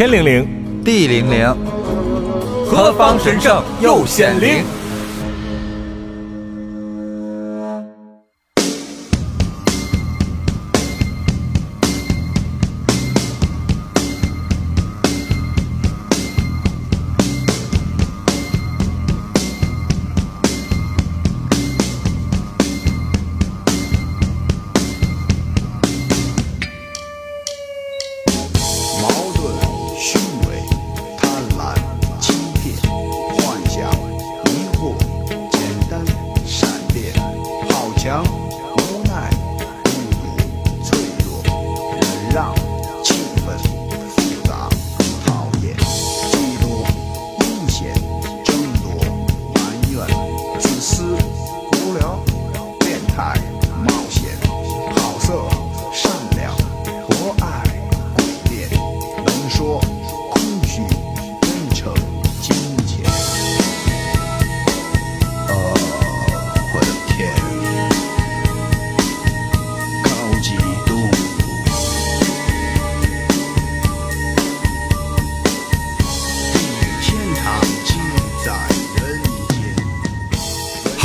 [0.00, 1.54] 天灵灵，地灵灵，
[2.66, 4.64] 何方神圣又显灵？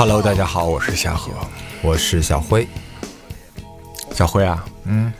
[0.08, 1.32] Hello，大家好，我是夏荷。
[1.82, 2.68] 我是小辉。
[4.14, 5.12] 小辉啊，嗯，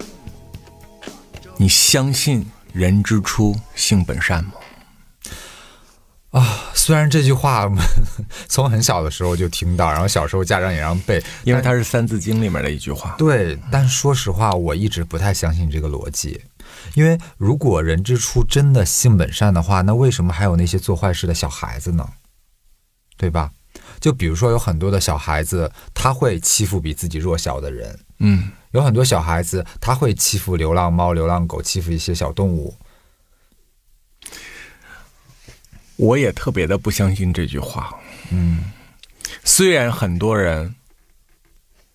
[1.58, 4.52] 你相信人之初性本善吗？
[6.30, 7.68] 啊虽然这句话
[8.48, 13.16] 从很小的时候就听到，然后小时候家长也让背，因为它是《三字经》里面的一句话。
[13.18, 16.40] 对，但说实话，我一直不太相信这个逻辑，
[16.94, 22.08] 因为如果人之初真的性本善的话，那为什么还有那些做坏事的小孩子呢？
[23.18, 23.50] 对吧？
[24.06, 32.78] 就比如说有很多的小孩子，他会欺负比自己弱小的人，嗯，有很多小孩子他会欺负流浪猫、流浪狗，欺负一些小动物。
[35.96, 38.00] 我也特别的不相信这句话。
[38.30, 38.72] 嗯，
[39.44, 40.76] 虽然很多人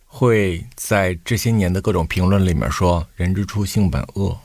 [0.05, 4.37] 会在这些年的各种评论里面说“人之初性本恶”，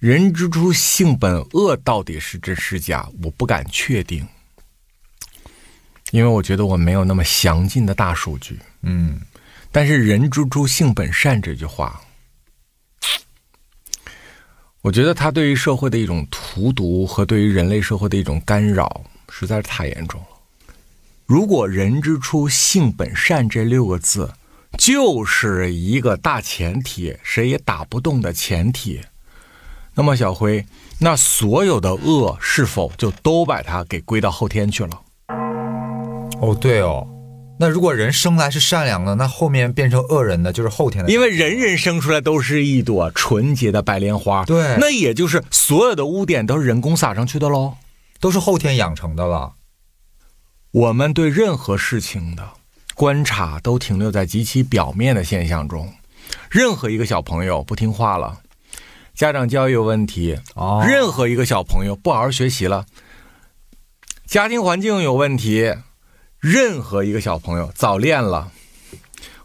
[0.00, 4.26] 人之初性本恶到底是真是假，我不敢确定，
[6.12, 8.58] 因为我觉得我没有那么详尽的大数据。
[8.82, 9.18] 嗯，
[9.72, 11.98] 但是“人之初性本善”这句话，
[14.82, 20.26] 我觉得它对于社会的一种荼毒和对于人类社会的一种干扰，实在是太严重了。
[21.24, 24.30] 如果“人之初性本善”这六个字
[24.76, 29.00] 就是一个大前提，谁也打不动的前提，
[29.94, 30.66] 那么小辉，
[30.98, 35.00] 那所有的恶是否就都把它给归到后天去了？
[36.42, 37.06] 哦，对哦，
[37.56, 41.08] 那如果人生来是善良的，那后面变成恶人的就是后天的。
[41.08, 47.74] 因为人人生出来都是一朵纯洁的白莲花，对那也就是所有的污点都是人工撒上去的喽。
[48.18, 49.52] 都是后天养成的了。
[50.72, 52.42] 我们对任何事情的
[52.94, 55.92] 观察都停留在极其表面的现象中。
[56.50, 58.38] 任何一个小朋友不听话了，
[59.14, 62.86] 家长教育有问题；哦任何一个小朋友不好好学习了，
[64.26, 65.72] 家庭环境有问题；
[66.42, 68.50] 任何一个小朋友早恋了，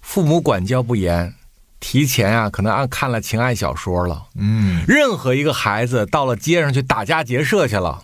[0.02, 1.32] 父母管教不严，
[1.80, 4.26] 提前啊可能按看了情爱小说了。
[4.34, 8.04] 嗯，任何一个孩子到了街上去打家劫舍去了，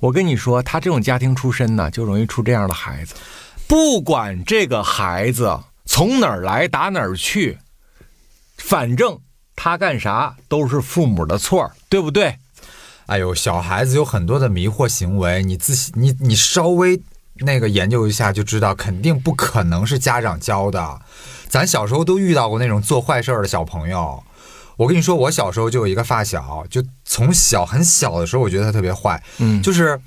[0.00, 3.14] 我跟你说，他这种家庭出身呢，就容易出这样的孩子。
[3.68, 7.56] 不管这个孩子从哪儿来打哪儿去，
[8.56, 9.20] 反正
[9.54, 12.36] 他干啥都是父母的错，对不对？
[13.06, 17.00] 哎呦，小孩子有很多的迷惑行为，你自己你你稍微
[17.40, 21.00] 那个研究一下就知道，肯定不可能是家长教的。
[21.48, 24.22] 咱小时候都遇到过那种做坏事儿的小朋友。
[24.76, 29.22] 我跟你说，我小时候就有一个发小，就从小很小的时候，我觉得他特别坏。
[29.38, 30.00] 嗯就是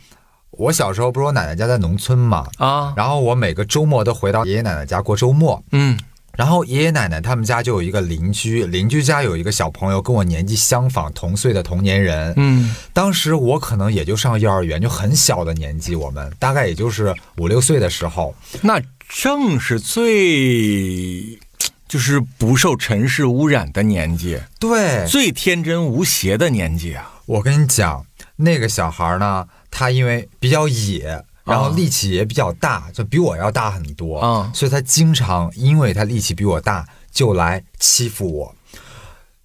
[0.52, 5.64] 我小时候不是我奶奶家在农村嘛，啊，然后我每个周末都回到爷爷奶奶家过周末。
[5.72, 6.00] 嗯
[6.38, 12.34] 然后爷爷奶奶他们家就有一个邻居，邻居家有一个小朋友跟我年纪相仿，同岁的同年人。
[12.38, 18.36] 嗯当时我可能也就上幼儿园，就很小的年纪，我们大概也就是五六岁的时候。
[18.62, 21.40] 那正是最
[21.88, 27.22] 就是不受尘世污染的年纪，对，最天真无邪的年纪啊！
[27.28, 28.06] 我跟你讲，
[28.38, 38.56] 那个小孩呢，他因为比较野，然后力气也比较大，就比我要大很多，啊所以他经常因为他力气比我大，就来欺负我。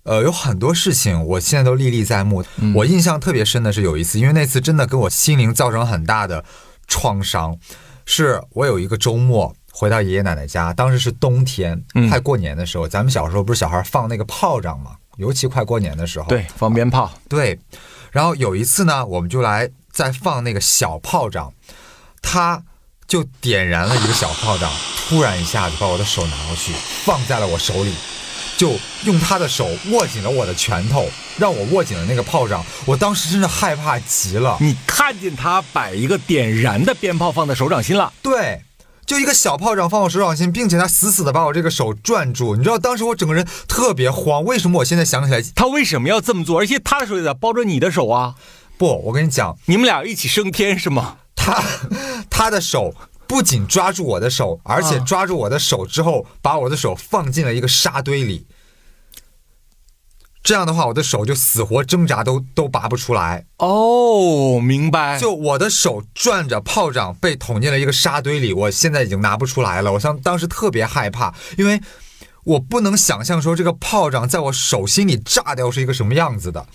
[0.05, 2.43] 呃，有很多事情我现在都历历在目。
[2.75, 6.43] 我印象特别深的是有一次，因为那次真的给我心灵造成很大的
[6.89, 7.57] 创伤，
[8.07, 14.93] 是我有一个周末回到爷爷奶奶家，当时是冬天，嗯快过年的时候，咱们小时候不是小孩放那个炮仗嘛？
[15.19, 16.27] 尤其快过年的时候。
[16.29, 17.61] 对，放鞭炮，对，
[18.11, 21.53] 然后有一次呢，我们就来再放那个小炮仗，
[22.23, 22.63] 他
[23.07, 24.71] 就点燃了一个小炮仗，
[25.09, 26.73] 突然一下子把我的手拿过去，
[27.05, 27.93] 放在了我手里，
[28.57, 32.65] 就用他的手握紧了我的拳头，让我握紧了那个炮仗。
[32.85, 34.57] 我当时真的害怕极了。
[34.61, 38.63] 你看见他把一个点燃的鞭炮放在手掌心了，对，
[39.05, 42.55] 就一个小炮仗放我手掌心，并且他死死的把我这个手攥住。
[42.55, 46.61] 你知道当时我整个人特别慌，为什么我现在想起来他为什么要这么做？
[46.61, 48.35] 而且他的手也在包着你的手啊，
[48.79, 48.87] 不？
[49.07, 51.17] 我跟你讲，你们俩一起升天是吗？
[51.51, 52.95] 他 他的手
[53.27, 58.47] 不仅抓住我的手，而且啊抓住我的手之后，把我的手放进了一个沙堆里。
[60.43, 63.45] 这样的话，我的手就死活挣扎都都拔不出来。
[63.59, 65.19] 哦，明白。
[65.19, 69.93] 就我的手攥着炮仗被捅进了一个沙堆里，我现在已经拿不出来了。
[69.93, 71.79] 我当当时特别害怕，因为
[72.45, 76.67] 我不能想象说这个炮仗在我手心里炸掉是一个什么样子的，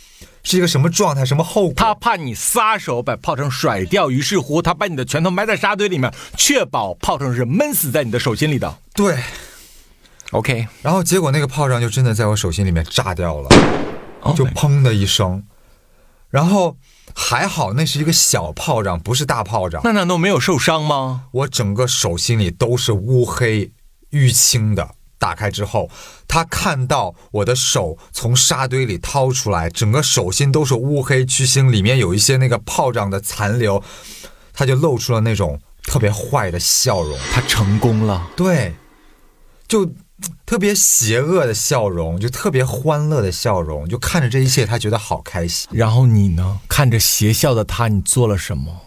[0.46, 1.74] 是一个什么状态，什么后果。
[1.76, 8.78] 他怕你撒手把炮仗甩掉，于是乎他把你的拳头埋在沙堆里面，确保炮仗是闷死在你的手心里的。
[8.94, 9.18] 对
[10.32, 13.50] ，OK，然后结果那个炮仗就真的在我手心里面炸掉了。
[14.36, 15.44] 就哦砰的一声，
[16.30, 16.78] 然后
[17.16, 19.82] 还好那是一个小炮仗，不是大炮仗。
[19.84, 21.26] 那难道没有受伤吗？
[21.32, 23.72] 我整个手心里都是乌黑
[24.12, 24.96] 淤青的。
[25.26, 25.90] 打开之后，
[26.28, 33.82] 他看到我的手从沙堆里掏出来，整个手心都是乌黑黢青，里面有一些那个炮仗的残留，
[34.54, 37.18] 他就露出了那种特别坏的笑容。
[37.34, 38.30] 他成功了。
[38.36, 38.76] 对，
[39.68, 39.92] 就
[40.46, 45.68] 特别邪恶的笑容，就特别欢乐的笑容，就看着这一切，他觉得好开心。
[45.72, 46.60] 然后你呢？
[46.70, 48.80] 看着邪笑的他，你做了什么？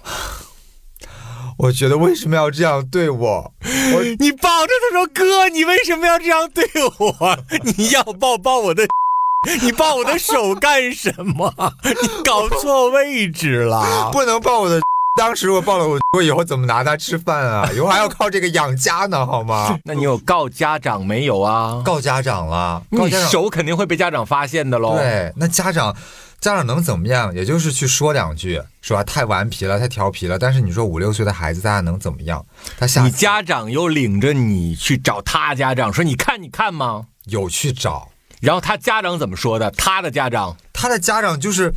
[1.58, 3.52] 我觉得为什么要这样对我？
[3.94, 6.64] 我 你抱着他说：“哥，你为什么要这样对
[6.98, 7.38] 我？
[7.76, 8.86] 你要抱抱我的，
[9.62, 11.52] 你抱我的手干什么？
[11.84, 14.10] 你搞错位置了。
[14.12, 14.80] 不能抱我的。
[15.16, 17.68] 当时我抱了我，我以后怎么拿它吃饭啊？
[17.74, 19.76] 以后还要靠这个养家呢，好吗？
[19.84, 21.82] 那你有告家长没有啊？
[21.84, 23.28] 告家长了，告你家长。
[23.28, 25.92] 手肯定会被家长发现的喽。，对，那家长
[26.40, 27.34] 家长能怎么样？
[27.34, 29.02] 也就是去说两句，是吧？
[29.02, 30.38] 太顽皮了，太调皮了。
[30.38, 32.44] 但是你说五六岁的孩子，大家能怎么样？
[32.78, 39.68] 他下你家长又领着你去找他家长，说：“你看，你看吗有去找？”然后他家长怎么说的？
[39.72, 41.74] 他的家长他的家长就是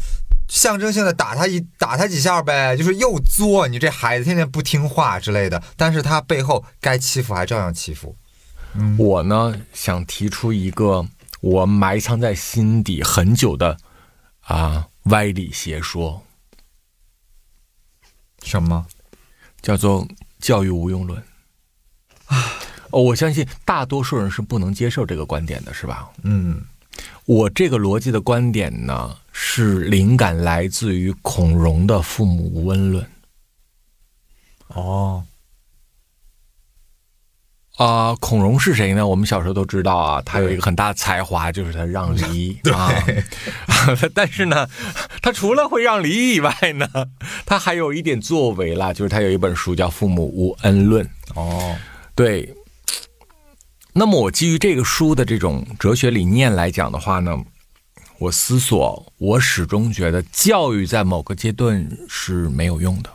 [0.47, 5.63] 象征性的打他一打他几下呗，就是又作你这孩子天天不听话之类的。
[5.75, 8.15] 但是他背后该欺负还照样欺负。
[8.97, 11.05] 我呢想提出一个
[11.41, 13.75] 我埋藏在心底很久的
[14.51, 16.21] 啊歪理邪说，
[18.43, 18.85] 什么？
[19.61, 20.05] 叫做
[20.39, 21.23] 教育无用论。
[22.89, 26.11] 哦，我相信大多数人是不能接受这个观点的，是吧？
[26.23, 26.61] 嗯，
[27.25, 33.05] 我这个逻辑的观点呢，是灵感来自于孔融的《父母无恩论》
[34.67, 35.25] 哦，
[37.83, 39.07] 啊、孔融是谁呢？
[39.07, 42.93] 我们小时候都知道啊，他有一个很大的才华，就是他让梨 啊。
[44.13, 44.67] 但是呢，
[45.19, 46.87] 他除了会让梨以外呢，
[47.43, 51.03] 他还有一点作为啦，就是他有一本书叫《父母无恩论》。
[51.33, 51.75] 哦，
[52.13, 52.53] 对。
[53.93, 57.35] 那么我基于这个书的这种哲学理念来讲的话呢，
[58.19, 63.09] 我思索，我始终觉得教育在某个阶段是没有用的，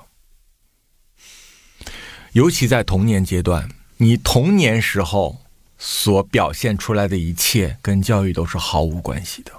[2.32, 5.38] 尤其在童年阶段，你童年时候
[5.78, 9.52] 所表现出来的一切跟教育都是毫无关系的，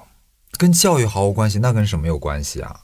[0.58, 2.82] 跟教育毫无关系，那跟什么有关系啊？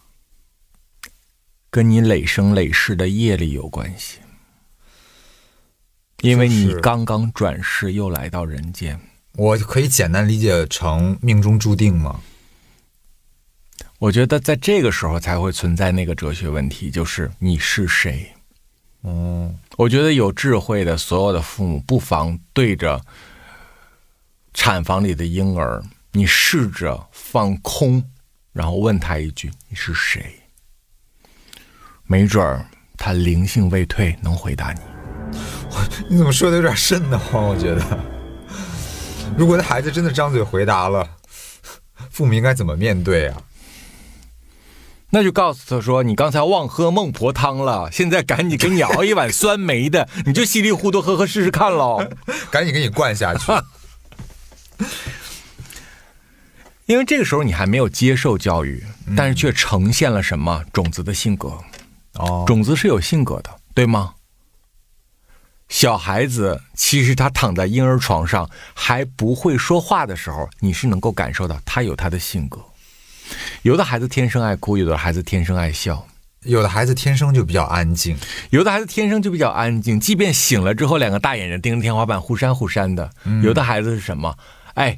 [1.70, 4.20] 跟你累生累世的业力有关系。
[6.22, 9.00] 因为你刚刚转世又来到人间，
[9.36, 12.22] 我可以简单理解成命中注定吗？
[14.00, 18.33] 我觉得在这个时候才会存在那个哲学问题，就是你是谁。
[19.04, 23.02] 哦，我觉得有智慧的所有的父母，不妨对着
[24.54, 25.84] 产房里的婴儿，
[26.14, 28.04] 你试着放空，
[28.54, 30.40] 然后问他一句：“你是谁？”
[32.08, 32.66] 没准儿
[32.98, 34.80] 他灵性未退，能回答你。
[36.10, 37.46] 你怎么说的有点瘆得慌？
[37.48, 38.00] 我觉得，
[39.38, 41.18] 如果那孩子真的张嘴回答了，
[42.10, 43.42] 父母应该怎么面对啊？
[45.16, 52.04] 那就告诉他说：“你刚才忘喝孟婆汤了，现在赶紧给你熬一碗酸梅的， 你就稀里糊涂喝喝试试看喽。
[52.50, 53.52] ”赶紧给你灌下去。
[56.88, 58.84] 因为这个时候你还没有接受教育，
[59.16, 61.60] 但是却呈现了什么种子的性格。
[62.16, 64.16] 哦，种子是有性格的，对吗？
[65.70, 72.60] 小孩子其实他躺在婴儿床上还不会说话的时候，你是能够感受到他有他的性格。
[73.64, 76.06] 有的孩子天生爱哭，有的孩子天生爱笑，
[76.42, 78.18] 有的孩子天生就比较安静，
[78.50, 83.10] 有的孩子天生就比较安静，即便醒了之后，两个大眼睛盯着天花板，忽闪忽闪的。
[83.42, 84.36] 有的孩子是什么？
[84.74, 84.98] 哎，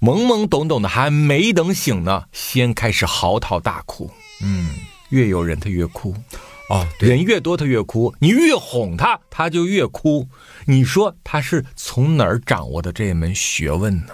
[0.00, 4.10] 懵懵懂懂的，还没等醒呢，先开始嚎啕大哭。
[4.42, 4.70] 嗯，
[5.08, 6.14] 越有人他越哭，
[6.68, 10.28] 哦，对，人越多他越哭，你越哄他他就越哭。
[10.66, 14.12] 你说他是从哪儿掌握的这门学问呢？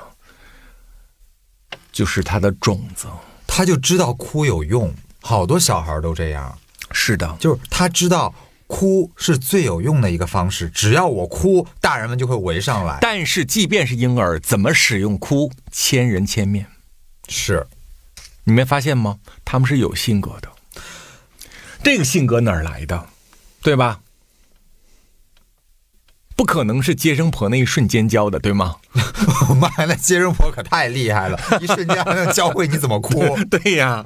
[1.91, 3.09] 就是他的种子。
[3.55, 4.91] 他就知道哭有用，
[5.21, 6.59] 好多小孩都这样，
[6.91, 8.35] 是的，就是他知道
[8.67, 12.97] 哭是最有用的一个方式，只要我哭，大人们就会围上来。
[13.03, 16.67] 但是即便是婴儿，怎么使用哭，千人千面。
[17.29, 17.67] 是，
[18.45, 19.19] 你没发现吗？
[19.45, 20.49] 他们是有性格的。
[21.83, 23.07] 这个性格哪儿来的？
[23.61, 24.01] 对吧？
[26.43, 28.75] 不可能是接生婆那一瞬间教的，对吗？
[29.49, 33.23] 我妈呀，那接生婆可太厉害了， 一瞬间还能教会你怎么哭。
[33.49, 34.05] 对呀。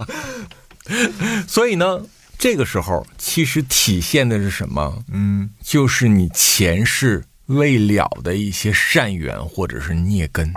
[1.48, 2.02] 所以呢，
[2.36, 5.02] 这个时候其实体现的是什么？
[5.10, 10.52] 嗯，就是你前世未了的一些善缘或者是孽根，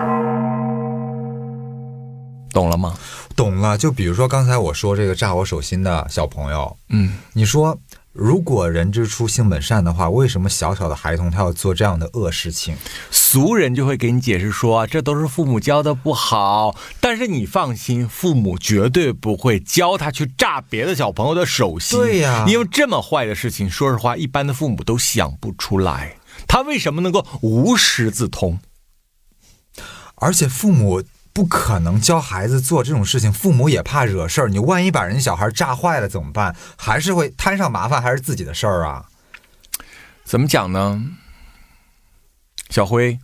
[2.51, 2.93] 懂了吗？
[3.37, 3.77] 懂了。
[3.77, 7.79] 就比如说刚才我说这个炸我手心的小朋友，嗯，你说
[8.19, 12.75] 如果人之初性本善的话，为什么小小的孩童他要做这样的恶事情？
[13.09, 16.75] 俗人就会给你解释说，这都是父母教的不好。
[16.99, 21.97] 但是你放心，父母绝对不会教他去炸别的小朋友的手心。
[21.97, 26.17] 对呀因为这么坏的事情，说实话，一般的父母都想不出来。
[26.45, 28.59] 他为什么能够无师自通？
[30.15, 31.01] 而且父母
[31.39, 34.49] 不可能教孩子做这种事情，父母也怕惹事儿。
[34.49, 36.53] 你万一把人家小孩炸坏了怎么办？
[36.75, 39.05] 还是会摊上麻烦，还是自己的事儿啊？
[40.25, 41.01] 怎么讲呢？
[42.69, 43.19] 小辉，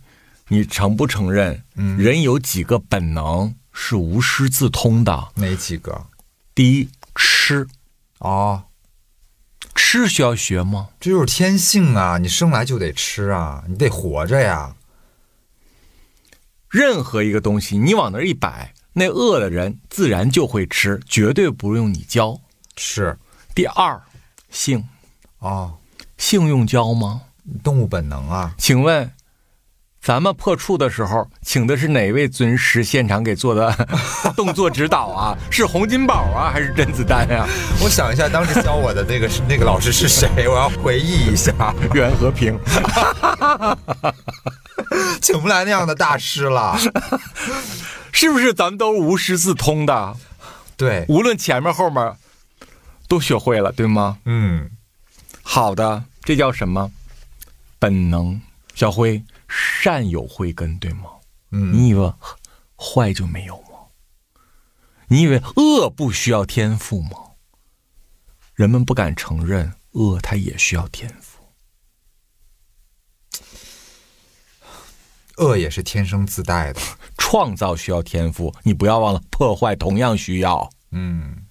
[0.48, 1.62] 你承不承认？
[1.74, 5.28] 嗯人有几个本能是无师自通的？
[5.34, 6.06] 哪几个？
[6.54, 7.68] 第一，吃，
[8.20, 8.62] 哦，
[9.74, 10.88] 吃需要学吗？
[10.98, 12.16] 这就是天性啊！
[12.16, 14.74] 你生来就得吃啊，你得活着呀。
[16.76, 22.38] 任何一个东西，你往那儿一摆，那饿的人自然就会吃，绝对不用你教。
[22.76, 23.16] 是
[23.54, 23.98] 第二，
[24.50, 24.86] 性，
[25.38, 25.72] 哦，
[26.18, 27.22] 性用教吗？
[27.64, 28.54] 动物本能啊。
[28.58, 29.10] 请问，
[30.06, 33.74] 咱们破处的时候，请的是哪位尊师现场给做的
[34.36, 35.36] 动作指导啊？
[35.50, 37.44] 是洪金宝啊，还是甄子丹啊？
[37.82, 40.28] 我想一下，当时教我的那个是那个老师是谁？
[40.46, 42.56] 我要回忆一下，袁和平。
[45.20, 46.78] 请不来那样的大师了。
[48.12, 50.16] 是不是咱们都是无师自通的？
[50.76, 52.14] 对，无论前面后面，
[53.08, 54.18] 都学会了，对吗？
[54.24, 54.70] 嗯，
[55.42, 56.92] 好的，这叫什么？
[57.80, 58.40] 本能。
[58.76, 61.10] 小辉，善有慧根，对吗？
[61.52, 62.12] 嗯你以为
[62.76, 63.68] 坏就没有吗？
[65.08, 67.10] 你以为恶不需要天赋吗？
[68.54, 71.36] 人们不敢承认恶，它也需要天赋。
[75.36, 76.80] 恶也是天生自带的。
[77.18, 80.70] 创造需要天赋，你不要忘了，破坏同样需要。
[80.92, 81.46] 嗯，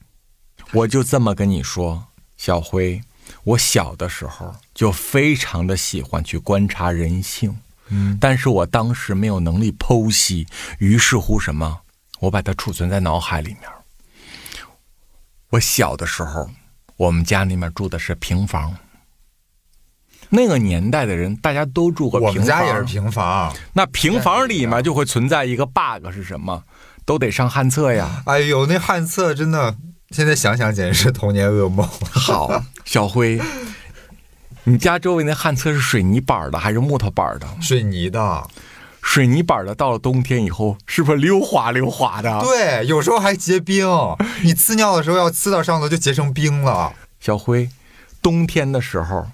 [0.71, 3.01] 我就这么跟你说，小辉，
[3.43, 7.57] 我小的时候就非常的喜欢去观察人性，
[7.89, 10.47] 嗯，但是我当时没有能力剖析，
[10.79, 11.81] 于是乎什么，
[12.19, 13.61] 我把它储存在脑海里面。
[15.51, 16.49] 我小的时候，
[16.97, 18.75] 我们家那面住的是平房，
[20.29, 23.55] 那个年代的人大家都住过平房，我们家也是平房。
[23.73, 26.63] 那平房里面就会存在一个 bug 是什么？
[27.05, 28.23] 都得上旱厕呀。
[28.25, 29.77] 哎呦，那旱厕真的，
[30.09, 31.87] 现在想想简直是童年噩梦。
[32.11, 33.39] 好，小辉，
[34.67, 37.47] 你家周围那旱厕是水泥板的还是木头板的？
[37.61, 38.47] 水泥的，
[39.01, 42.41] 水泥板的到了冬天以后，是不是溜滑溜滑的？
[42.41, 43.87] 对，有时候还结冰。
[44.41, 46.93] 你呲尿的时候要呲到上头就结成冰了。
[47.19, 47.69] 小辉，
[48.23, 49.27] 冬天的时候，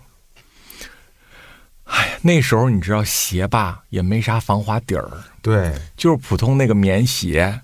[1.85, 5.09] 哎呀，那时候你知道鞋吧也没啥防滑底儿，
[5.41, 7.61] 对，就是普通那个棉鞋，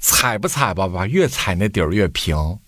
[0.00, 2.58] 踩吧踩吧吧，越踩那底儿越平。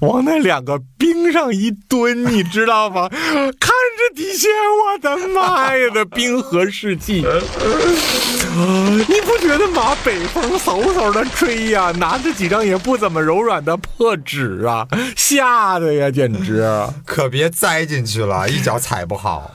[0.00, 3.08] 往那两个冰上一蹲，你知道吗？
[3.10, 4.48] 看着底下，
[4.82, 7.24] 我的妈呀，的冰河世纪！
[8.52, 9.96] 你不觉得吗？
[10.04, 14.86] 北风嗖嗖的吹呀，拿着几张也不怎么柔软的破纸啊，
[15.16, 16.62] 吓得呀，简直！
[17.04, 19.50] 可别栽进去了，一脚踩不好。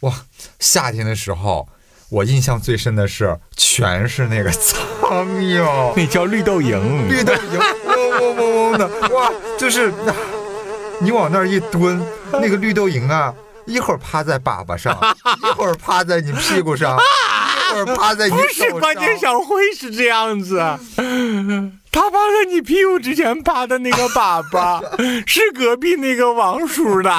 [0.00, 0.12] 哇，
[0.58, 1.68] 夏天的时候，
[2.10, 7.08] 我印象最深的是全是那个苍蝇，那叫绿豆蝇。
[7.08, 7.58] 绿豆蝇
[8.24, 10.14] 嗡嗡嗡嗡的，哇，就是啊
[11.00, 12.00] 你往那儿一蹲，
[12.32, 13.34] 那个绿豆蝇啊，
[13.66, 14.96] 一会儿趴在粑粑上，
[15.42, 16.96] 一会儿趴在你屁股上，
[17.70, 18.68] 一会儿趴在你不手上。
[18.68, 20.56] 是，关键小慧是这样子，
[21.90, 24.82] 他趴在你屁股之前趴的那个粑粑
[25.26, 27.10] 是隔壁那个王叔的，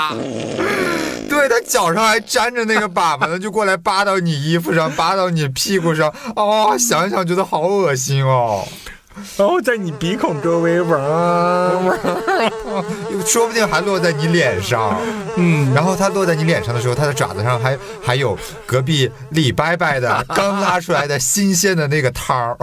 [1.30, 8.66] 对他脚上还粘着那个粑粑呢，就过来扒到你衣服上，扒到你屁股上，哦，想想觉得好恶心哦。
[9.38, 12.00] 然后在你鼻孔周围玩玩。
[13.26, 15.00] 说不定还落在你脸上，
[15.38, 22.58] 嗯，然后它落在你脸上的时候，它的爪子上还还有隔壁李伯伯的 刚拉出来的新鲜的那个汤儿，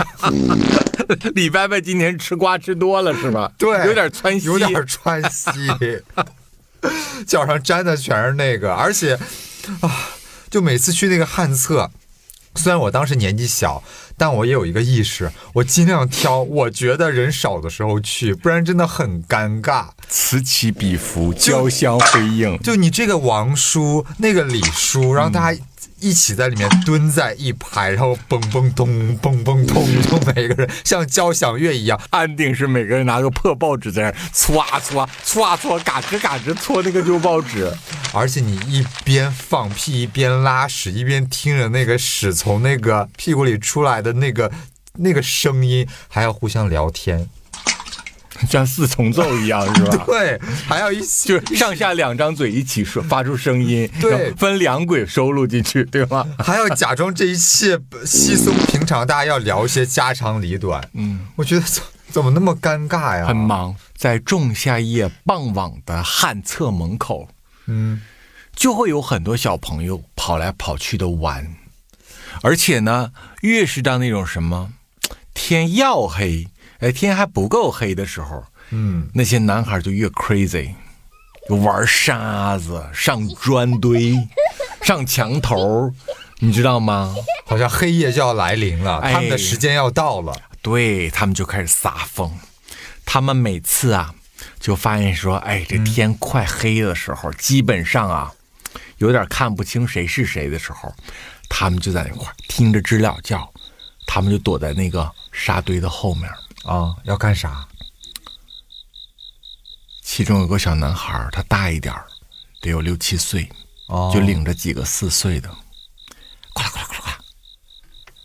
[1.35, 3.51] 李伯伯今年吃瓜吃多了是吧？
[3.59, 5.51] 对，有点窜稀，有点窜稀，
[7.27, 9.19] 脚上沾的全是那个，而且
[9.81, 9.91] 啊，
[10.51, 11.91] 就每次去那个旱厕。
[12.55, 13.83] 虽然我当时年纪小，
[14.17, 19.87] 但我也有一个意识，我尽量挑我觉得人少的时候去，不然真的很尴尬。
[20.09, 22.59] 此起彼伏，交相辉映。
[22.59, 25.61] 就你这个王叔，那个李叔，然后大家
[26.03, 31.99] 一起在里面蹲在一排，然后嘣嘣咚，嘣嘣咚，就每个人像交响乐一样。
[32.11, 37.73] 安定是每个人拿个破报纸在那搓啊搓啊搓啊搓，嘎吱嘎吱搓那个旧报纸。
[38.13, 44.51] 而且你一边放屁一边拉屎，一边听着那个屎从那个屁股里出来的那个
[44.95, 47.29] 那个声音，还要互相聊天，
[48.49, 50.05] 像四重奏一样是吧？
[50.07, 56.27] 对，还要一起就是上下两张嘴一起说，发出声音，对分两轨收录进去，对吗？
[56.39, 60.87] 还要假装这一切稀松平常，大家要聊一些家长里短。
[60.95, 63.27] 嗯，我觉得怎怎么那么尴尬呀？
[63.27, 67.29] 很忙，在仲夏夜傍晚的旱厕门口，
[67.67, 68.03] 嗯，
[68.55, 71.57] 就会有很多小朋友跑来跑去的玩，
[72.43, 74.73] 而且呢，越是到那种什么
[75.33, 76.49] 天要黑，
[76.83, 80.75] 哎，天还不够黑的时候，嗯，那些男孩就越 crazy，
[81.49, 84.19] 就玩沙子、上砖堆、
[84.83, 85.93] 上墙头，
[86.41, 87.15] 你知道吗？
[87.47, 90.35] 好像黑夜就要来临了，哎他们的时间要到了。
[90.61, 92.33] 对他们就开始撒疯，
[93.05, 94.15] 他们每次啊
[94.59, 98.33] 就发现说，哎，这天快黑的时候，基本上啊
[98.99, 100.93] 有点看不清谁是谁的时候，
[101.49, 103.49] 他们就在那块儿听着知了叫，
[104.07, 106.29] 他们就躲在那个沙堆的后面。
[106.65, 107.67] 啊，要干啥？
[110.03, 112.07] 其中有个小男孩，他大一点儿，
[112.61, 113.51] 得有六七岁，
[113.87, 115.49] 哦就领着几个四岁的，
[116.53, 117.19] 呱啦呱啦呱啦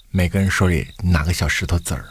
[0.09, 2.09] 每个人手里拿个小石头子儿。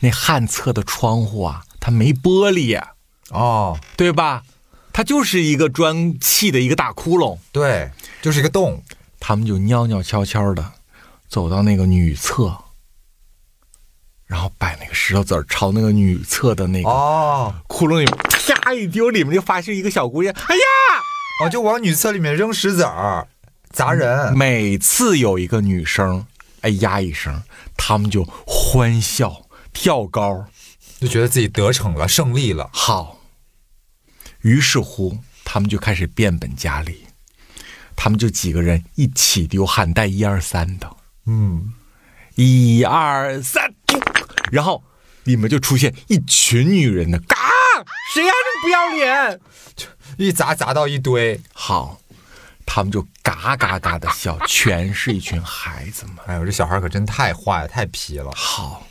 [0.00, 2.92] 那旱厕的窗户啊，它没玻璃呀，
[3.30, 4.44] 哦，对吧？
[4.92, 7.38] 它就是一个砖砌的一个大窟窿。
[7.50, 7.90] 对，
[8.22, 8.82] 就是一个洞。
[9.18, 10.72] 他们就袅袅悄悄的
[11.28, 12.63] 走到那个女厕，
[14.34, 20.34] 然后摆那个石头子儿朝那个女厕的那个哦窟窿里啪一丢，里面就发现一个小姑娘。
[20.48, 20.62] 哎呀！
[21.40, 23.28] 哦，就往女厕里面扔石子儿，
[23.70, 24.36] 砸人。
[24.36, 26.26] 每次有一个女生
[26.62, 27.44] 哎呀一声，
[27.76, 29.42] 他们就欢笑
[29.72, 30.44] 跳高。
[30.98, 32.68] 就觉得自己得逞了，胜利了。
[32.72, 33.20] 好，
[34.40, 37.04] 于是乎他们就开始变本加厉，
[37.94, 40.90] 他们就几个人一起丢喊带一二三的，
[41.26, 41.72] 嗯，
[42.34, 44.00] 一二三，丢
[44.50, 44.82] 然后
[45.24, 47.36] 里面就出现一群女人呢，嘎，
[48.12, 49.40] 谁呀、这不要脸！
[50.18, 51.40] 一砸砸到一堆。
[51.52, 51.98] 好，
[52.64, 56.16] 他们就嘎嘎嘎的笑，全是一群孩子们。
[56.26, 58.30] 哎呦，这小孩可真太坏了，太皮了。
[58.36, 58.86] 好，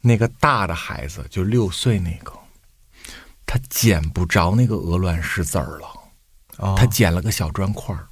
[0.00, 2.32] 那个大的孩子就六岁那个，
[3.44, 5.88] 他捡不着那个鹅卵石子儿了，
[6.58, 8.06] 哦他捡了个小砖块儿，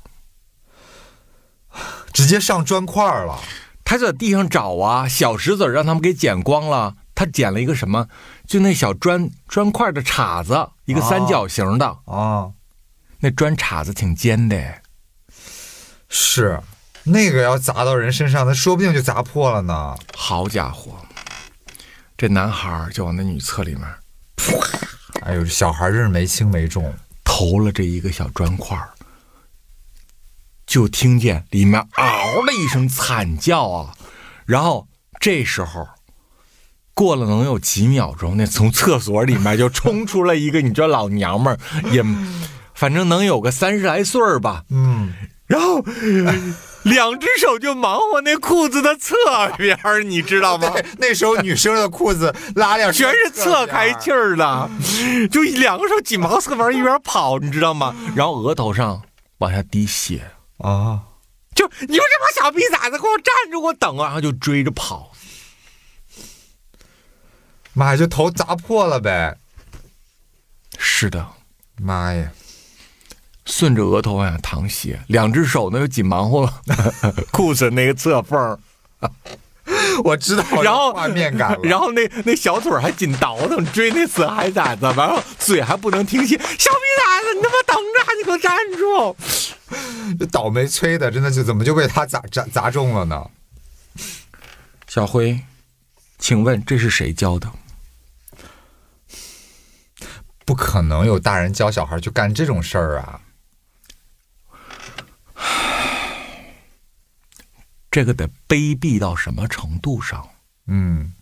[2.13, 3.39] 直接上砖块儿了。
[3.87, 6.97] 他在地上找啊，小石子让他们给捡光了。
[7.15, 8.09] 他捡了一个什么？
[8.47, 12.53] 就那小砖砖块的叉子，一个三角形的，哦，
[13.21, 14.83] 那砖叉子挺尖的。
[16.09, 16.61] 是，
[17.05, 19.97] 那个要砸到人身上，那说不定就砸破了呢。
[20.15, 20.97] 好家伙，
[22.19, 23.85] 这男孩就往那女厕里面
[25.23, 26.93] 哎呦，这小孩真是没轻没重。
[27.25, 28.91] 投了这一个小砖块儿，
[30.67, 33.95] 就听见里面嗷的一声惨叫啊！
[34.45, 34.87] 然后
[35.21, 35.87] 这时候
[36.93, 41.59] 过了能有几秒钟，那从厕所里面就冲出来一个，你这老娘们儿
[41.91, 42.05] 也，
[42.75, 45.13] 反正能有个三十来岁儿吧，嗯，
[45.47, 45.85] 然后。
[46.87, 49.17] 两只手就忙活那裤子的侧
[49.59, 50.73] 边儿，你知道吗？
[50.99, 54.71] 那时候女生的裤子拉链全是侧开气儿的，
[55.29, 57.93] 就两个手紧忙侧边一边跑，你知道吗？
[58.15, 59.03] 然后额头上
[59.39, 61.03] 往下滴血，啊！
[61.55, 64.05] 就你们这帮小逼崽子，给我站住，给我等啊！
[64.05, 65.13] 然后就追着跑。
[67.73, 69.39] 妈呀，就头砸破了呗！
[70.79, 71.27] 是的，
[71.79, 72.31] 妈呀，
[73.45, 76.63] 顺着额头往下淌血，两只手呢又紧忙活了
[77.33, 78.59] 裤子那个侧缝儿，
[80.05, 89.17] 我知道，然后画面感了，然后那那小腿还紧倒腾追那死孩崽子，完了嘴还不能停歇，小逼崽子，你他妈等着，你给我站住！
[90.19, 93.31] 这倒霉催的，真的就怎么就被他砸砸砸中了呢？
[94.87, 95.41] 小辉，
[96.19, 97.53] 请问这是谁教的？
[100.45, 103.21] 不可能有大人教小孩去干这种事儿啊！
[107.91, 110.29] 这个得卑鄙到什么程度上？
[110.69, 111.15] 嗯，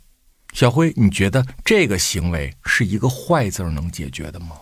[0.52, 4.56] 小辉，你觉得这个行为是一个坏字儿能解决的吗？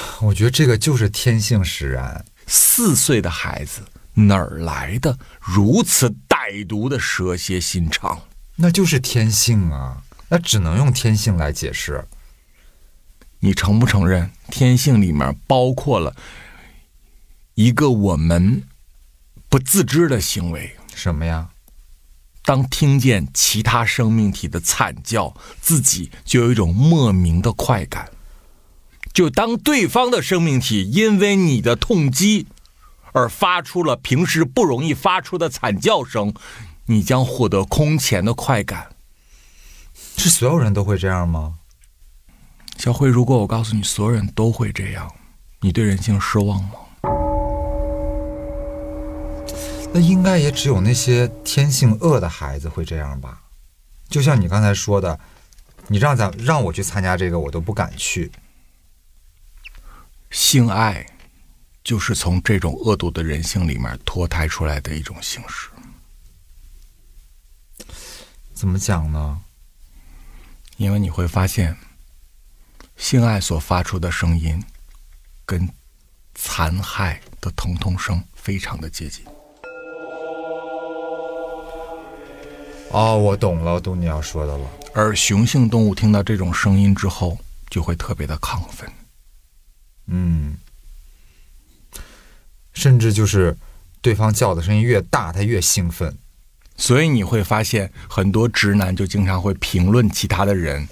[0.22, 2.24] 我觉得这个就是天性使然。
[2.46, 3.80] 四岁的孩子
[4.14, 8.20] 哪儿来的如此歹毒的蛇蝎心肠？
[8.56, 12.04] 那就是天性啊，那只能用天性来解释。
[13.40, 16.14] 你承不承认天性里面包括了
[17.54, 18.62] 一个我们
[19.48, 20.76] 不自知的行为？
[20.94, 21.48] 什么呀？
[22.44, 28.11] 当听见其他生命体的惨叫，自己就有一种莫名的快感。
[29.12, 32.46] 就当对方的生命体因为你的痛击
[33.12, 36.32] 而发出了平时不容易发出的惨叫声，
[36.86, 38.88] 你将获得空前的快感。
[40.16, 41.54] 是所有人都会这样吗？
[42.78, 45.10] 小慧，如果我告诉你所有人都会这样，
[45.60, 46.70] 你对人性失望吗？
[49.92, 53.42] 那应该也只有那些天性恶的孩子会这样吧？
[54.08, 55.20] 就像你刚才说的，
[55.88, 58.32] 你让咱让我去参加这个，我都不敢去。
[60.32, 61.06] 性爱
[61.84, 65.68] 就是从这种恶毒的人性里面脱胎出来的一种形式。
[68.54, 69.42] 怎么讲呢？
[70.78, 71.76] 因为你会发现，
[72.96, 74.64] 性爱所发出的声音
[75.44, 75.68] 跟
[76.34, 79.26] 残害的疼痛声非常的接近。
[82.90, 84.66] 哦，我懂了，我懂你要说的了。
[84.94, 87.36] 而雄性动物听到这种声音之后，
[87.68, 88.90] 就会特别的亢奋。
[90.06, 90.56] 嗯，
[92.72, 93.56] 甚至就是
[94.00, 96.16] 对方叫的声音越大，他越兴奋。
[96.76, 100.88] 所以你会发现，很多直男就经常会评论其他的人，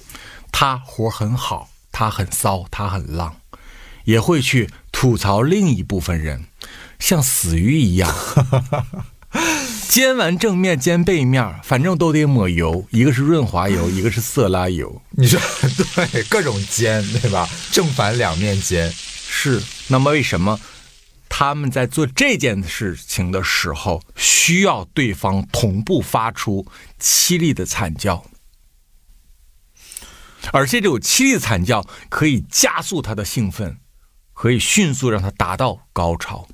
[0.52, 3.34] 他活很好，他很骚，他很浪，
[4.04, 6.44] 也会去吐槽另一部分人，
[7.00, 8.14] 像死鱼一样，
[9.90, 15.02] 煎完正面煎背面，反正都得抹油，一个是润滑油，一个是色拉油。
[15.10, 15.40] 你说
[16.12, 17.48] 对，各种煎，对吧？
[17.72, 18.88] 正反两面煎。
[18.92, 20.60] 是，那么为什么
[21.28, 26.64] 他们在做这件事情的时候，需要对方同步发出
[27.00, 28.24] 凄厉的惨叫？
[30.52, 33.78] 而且这种凄厉的惨叫可以加速他的兴奋，
[34.34, 36.46] 可以迅速让他达到高潮。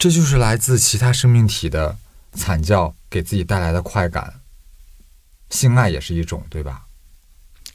[0.00, 1.98] 这就是来自其他生命体的
[2.32, 4.40] 惨叫给自己带来的快感。
[5.50, 6.86] 性爱也是一种，对吧？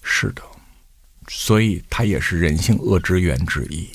[0.02, 0.42] 是的，
[1.28, 3.88] 所以它也是人性恶之源之一。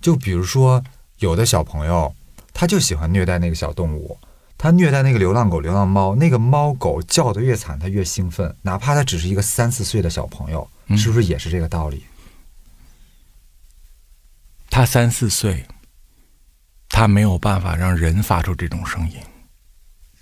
[0.00, 0.84] 就比如说，
[1.18, 2.14] 有的小朋友
[2.54, 4.16] 他就喜欢虐待那个小动物，
[4.56, 12.04] 他虐待那个流浪狗、流浪猫，那个猫狗叫的越惨，他越兴奋，哪怕他只是一个三四岁的小朋友，是不是也是这个道理？
[14.70, 15.66] 他三四岁，
[16.98, 19.20] 他没有办法让人发出这种声音，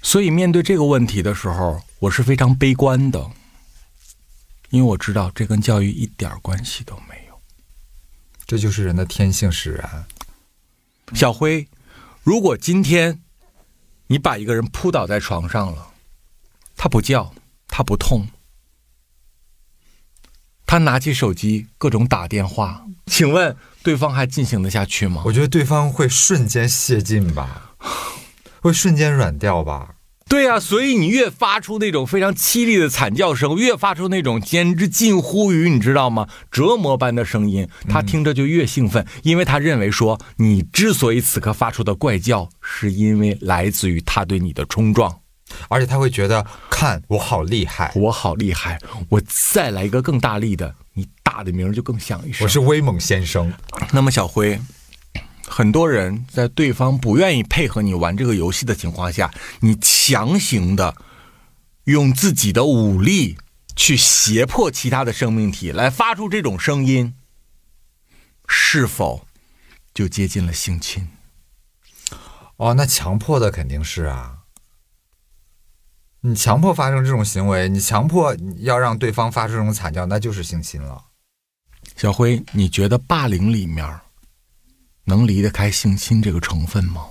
[0.02, 3.30] 所以面对这个问题的时候，我是非常悲观的，
[4.68, 7.40] 因为我知道这跟教育一点关系都没有。
[8.46, 10.04] 这就是人的天性使然。
[11.14, 11.66] 小辉，
[12.22, 13.22] 如果今天
[14.08, 15.94] 你把一个人扑倒在床上了，
[16.76, 17.32] 他不叫，
[17.68, 18.28] 他不痛，
[20.66, 25.22] 他拿起手机各种打电话，请问对方还进行得下去吗？
[25.24, 27.74] 我觉得对方会瞬间泄劲吧，
[28.60, 29.90] 会瞬间软掉吧。
[30.28, 36.26] 对呀、所以你越发出那种非常凄厉的惨叫声，越发出那种简直近乎于你知道吗？
[36.50, 45.20] 折磨般的声音，他听着就越兴奋，因为他认为说你之所以此刻发出的怪叫，是因为来自于他对你的冲撞。
[45.68, 48.78] 而且他会觉得，看我好厉害，我好厉害，
[49.08, 49.20] 我
[49.54, 52.44] 再来一个更大力的，你大的名儿就更响一声。
[52.44, 53.52] 我是威猛先生。
[53.92, 54.60] 那么小辉，
[55.46, 60.96] 很多人在对方不愿意配合你玩这个游戏的情况下，你强行的
[61.84, 63.38] 用自己的武力
[63.76, 67.14] 去胁迫其他的生命体来发出这种声音，
[68.48, 69.26] 是否
[69.94, 71.08] 就接近了性侵？
[72.56, 74.35] 哦，那强迫的肯定是啊。
[76.26, 81.00] 你强迫发生这种行为，你强迫要让对方发出这种惨叫，那就是性侵了。
[81.96, 83.88] 小辉，你觉得霸凌里面
[85.04, 87.06] 能离得开性侵这个成分吗？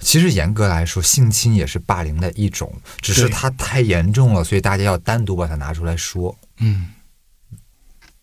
[0.00, 6.34] 其实严格来说，性侵也是霸凌的一种，只是它太严重了，所以大家要单独把它拿出来说。
[6.60, 6.94] 嗯，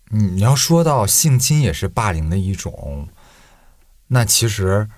[0.10, 3.08] 嗯，你要说到性侵也是霸凌的一种，
[4.08, 4.90] 那其实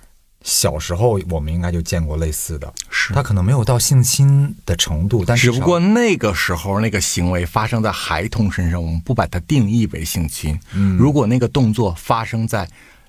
[0.49, 3.13] 小时候我们应该就见过类似的，是。
[3.13, 10.59] 他可能没有到性侵的程度，但至少只不过那个时候那个行为发生在孩童身上，我们不把它定义为性侵。
[10.73, 10.97] 嗯。
[10.97, 12.67] 如果那个动作发生在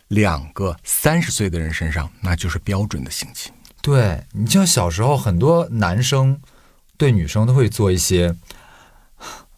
[0.09, 3.51] 两个三十岁的人身上，那就是标准的性侵。
[3.81, 6.39] 对你像小时候很多男生
[6.99, 8.37] 对女生都会做一些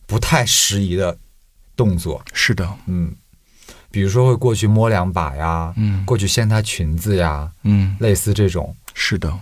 [0.06, 1.18] 不太适宜的
[1.74, 3.12] 动作，是的，嗯，
[3.92, 8.74] 比如说会过去摸两把呀，嗯过去掀她裙子呀，嗯，类似这种。
[8.94, 9.32] 是的，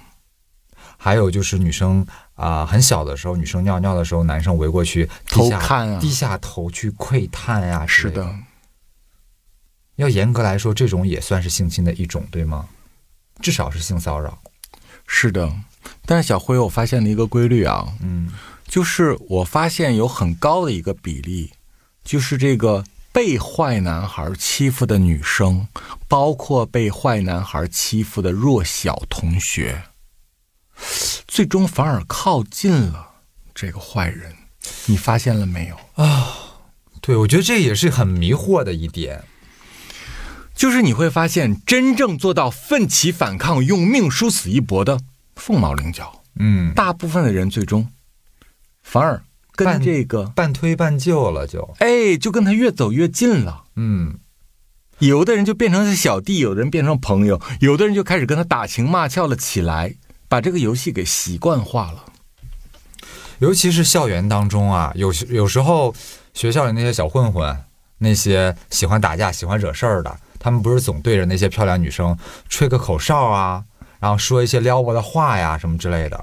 [0.96, 8.34] 还有就是女生啊、很小的时候，女生尿尿的时候，男生围过去偷看啊低下头去窥探呀、之类是的，
[9.96, 12.68] 要严格来说，这种也算是性侵的一种，对吗？
[13.40, 14.38] 至少是性骚扰。
[15.06, 15.50] 是的。
[16.04, 18.30] 但是小辉，我发现了一个规律啊，嗯
[18.66, 21.50] 就是我发现有很高的一个比例，
[22.04, 25.66] 就是这个被坏男孩欺负的女生，
[26.08, 29.82] 包括被坏男孩欺负的弱小同学，
[31.26, 33.08] 最终反而靠近了
[33.54, 34.36] 这个坏人。
[34.86, 36.36] 你发现了没有啊？
[37.00, 39.24] 对，我觉得这也是很迷惑的一点。
[40.54, 45.00] 就是你会发现，真正做到奋起反抗、用命殊死一搏的
[45.34, 47.88] 凤毛麟角，嗯，大部分的人最终
[48.82, 49.22] 反而
[49.64, 53.64] 跟半这个半推半就了就，哎，就跟他越走越近了。
[53.76, 54.18] 嗯，
[54.98, 59.94] 有的人就变成是小弟，有的人变成朋友，有的人就开始跟他打情骂俏了起来，
[60.28, 62.04] 把这个游戏给习惯化了。
[63.38, 65.94] 尤其是校园当中啊，有有时候
[66.34, 67.56] 学校里那些小混混，
[67.98, 72.16] 那些喜欢打架、喜欢惹事儿的，他们不是总对着那些漂亮女生
[72.48, 73.64] 吹个口哨啊，
[73.98, 76.20] 然后说一些撩拨的话呀什么之类的。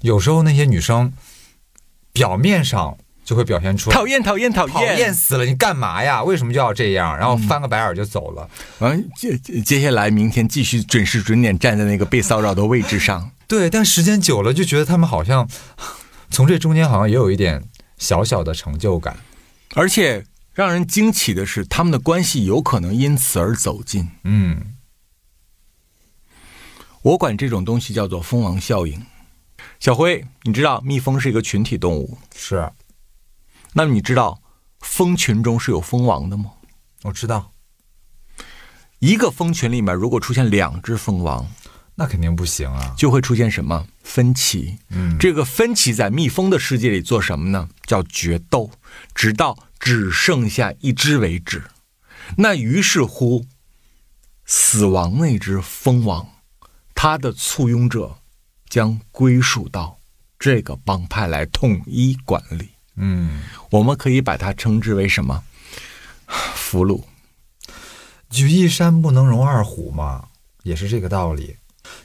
[0.00, 1.12] 有时候那些女生
[2.16, 5.12] 表面上就会表现出讨厌，讨厌，讨厌，讨厌！
[5.12, 6.22] 死了，你干嘛呀？
[6.22, 7.14] 为什么就要这样？
[7.14, 8.48] 然后翻个白眼就走了。
[8.78, 13.30] 完，接接下来明天继续准时准点站在那个被骚扰的位置上。
[13.46, 15.46] 对，但时间久了就觉得他们好像
[16.30, 17.62] 从这中间好像也有一点
[17.98, 19.16] 小小的成就感。
[19.74, 20.24] 而且
[20.54, 24.08] 让人惊奇的是，他们的关系有可能因此而走近。
[24.24, 24.72] 嗯
[27.02, 29.00] 我管这种东西叫做蜂王效应。
[29.86, 32.72] 小辉，你知道蜜蜂是一个群体动物，是，
[33.72, 34.42] 那么你知道
[34.80, 36.50] 蜂群中是有蜂王的吗？
[37.04, 37.52] 我知道，
[38.98, 41.48] 一个蜂群里面如果出现两只蜂王，
[41.94, 42.96] 那肯定不行啊。
[42.98, 44.76] 就会出现什么分歧？
[44.88, 47.68] 嗯，这个分歧在蜜蜂的世界里做什么呢？
[47.84, 48.68] 叫决斗，
[49.14, 51.62] 直到只剩下一只为止。
[52.38, 53.46] 那于是乎，
[54.44, 56.28] 死亡那只蜂王，
[56.92, 58.18] 它的簇拥者
[58.76, 59.98] 将归属到
[60.38, 62.68] 这个帮派来统一管理。
[62.96, 65.42] 嗯，我们可以把它称之为什么？
[66.54, 67.02] 俘虏。
[68.28, 70.28] 举一山不能容二虎嘛，
[70.62, 71.56] 也是这个道理。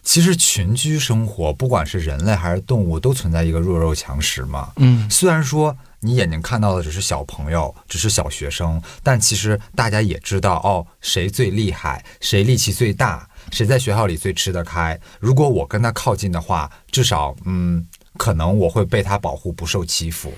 [0.02, 4.72] 其实群居生活，不管是人类还是动物，都存在一个弱肉强食嘛。
[4.78, 15.00] 嗯，虽然说你眼睛看到的只是小朋友，只是小学生，但其实大家也知道哦，谁最厉害，谁力气最大，谁在学校里最吃得开。
[15.20, 17.86] 如果我跟他靠近的话，至少嗯，
[18.18, 20.34] 可能我会被他保护，不受欺负。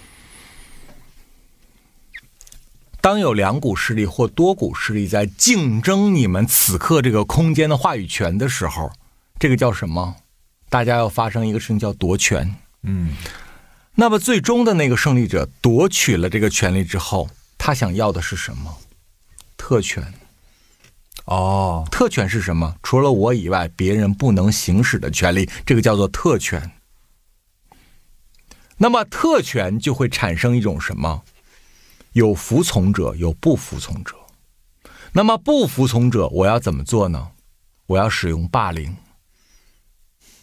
[3.00, 8.92] 当有两股势力或多股势力在竞争你们此刻这个空间的话语权的时候，
[9.38, 10.16] 这个叫什么？
[10.70, 12.56] 大家要发生一个事情叫夺权。
[12.84, 13.14] 嗯
[13.96, 18.78] 那么最终的那个胜利者夺取了这个权利之后，他想要的是什么？
[19.56, 20.14] 特权。
[21.26, 22.76] 哦，特权是什么？
[22.84, 26.72] 除了我以外，别人不能行使的权利，这个叫做特权。
[28.78, 31.24] 那么特权就会产生一种什么？
[32.12, 34.16] 有服从者，有不服从者。
[35.14, 37.32] 那么不服从者，我要怎么做呢？
[37.86, 38.96] 我要使用霸凌。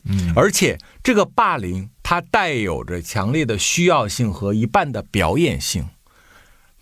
[0.05, 5.87] 嗯而且这个霸凌它带有着强烈的需要性和一半的表演性。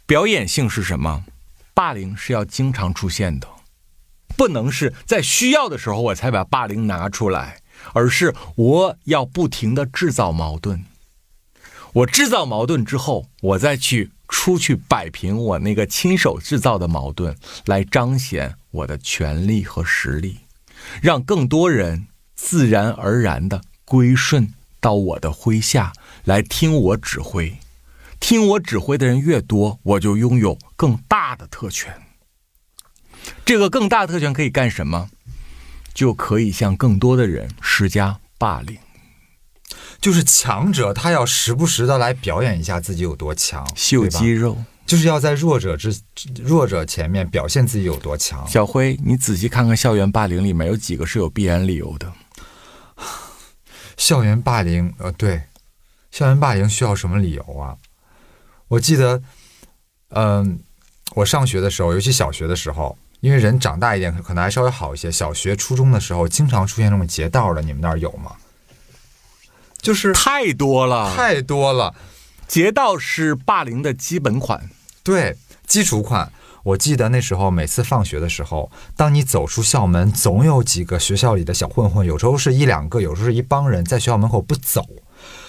[0.07, 1.25] 表演性是什么？
[1.75, 3.49] 霸凌是要经常出现的，
[4.39, 7.61] 不能是在需要的时候我才把霸凌拿出来，
[7.93, 10.85] 而是我要不停的制造矛盾。
[11.93, 20.39] 我制造矛盾之后，我再去出去摆平我那个亲手制造的矛盾，来彰显我的权力和实力，
[21.03, 25.93] 让更多人自然而然的归顺到我的麾下
[26.25, 27.59] 来听我指挥。
[28.21, 32.08] 听我指挥的人越多，我就拥有更大的特权。
[33.45, 35.11] 这个更大的特权可以干什么？
[35.95, 38.79] 就可以向更多的人施加霸凌。
[40.01, 44.57] 就是强者，他要时不时的来表演一下自己有多强，秀肌肉。
[44.87, 45.95] 就是要在弱者之
[46.43, 48.47] 弱者前面表现自己有多强。
[48.49, 52.11] 小辉，你仔细看看校园霸凌里面有几个是有必然理由的？
[53.99, 55.43] 校园霸凌，呃，对，
[56.11, 57.77] 校园霸凌需要什么理由啊？
[58.69, 59.21] 我记得，
[60.11, 60.61] 嗯、
[61.17, 65.11] 我上学的时候，尤其小学的时候，因为人长大一点，可能还稍微好一些。
[65.11, 68.33] 小学、初中的时候，经常出现这种劫道的，你们那儿有吗？
[69.81, 71.95] 就是太多了，太多了，
[72.47, 74.69] 劫道是霸凌的基本款。
[75.03, 76.33] 对，基础款。
[76.65, 84.85] 我记得那时候每次放学的时候，当你走出校门，总有几个学校里的小混混，有时候是一两个，有时候是一帮人，在学校门口不走，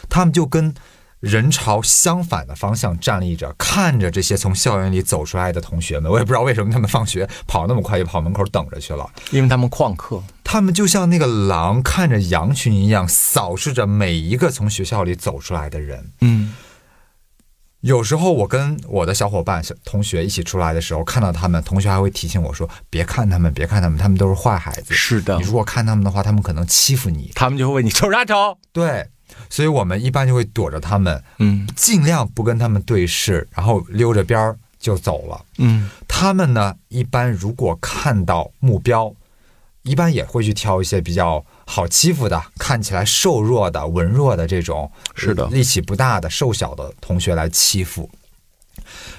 [0.08, 0.73] 他们就跟
[1.19, 6.12] 人潮相反的方向站立着，看着这些从校园里走出来的同学们。
[6.12, 9.10] 我也不知道为什么他们放学跑那么快，就跑门口等着去了。
[9.32, 16.12] 因为他们旷课，他们就像那个狼看着羊群一样，扫视着每一个从学校里走出来的人。
[16.21, 16.53] 嗯，
[17.82, 24.93] 有时候我跟我的小伙伴、小同学一起出来的时候，看到他们，同学还会提醒我说：“别看他们，别看他们，他们都是坏孩子。
[24.93, 27.32] 是的你如果看他们的话，他们可能欺负你。
[27.36, 29.10] 他们就会问你瞅啥瞅？”对，
[29.50, 35.46] 所以我们一般就会躲着他们，嗯尽量不跟他们对视，然后溜着边儿就走了。
[35.58, 39.13] 嗯，他们呢，一般如果看到目标，
[39.84, 48.10] 一般也会去挑一些比较好欺负的、看起来瘦弱的、文弱的这种，是的力气不大的、瘦小的同学来欺负。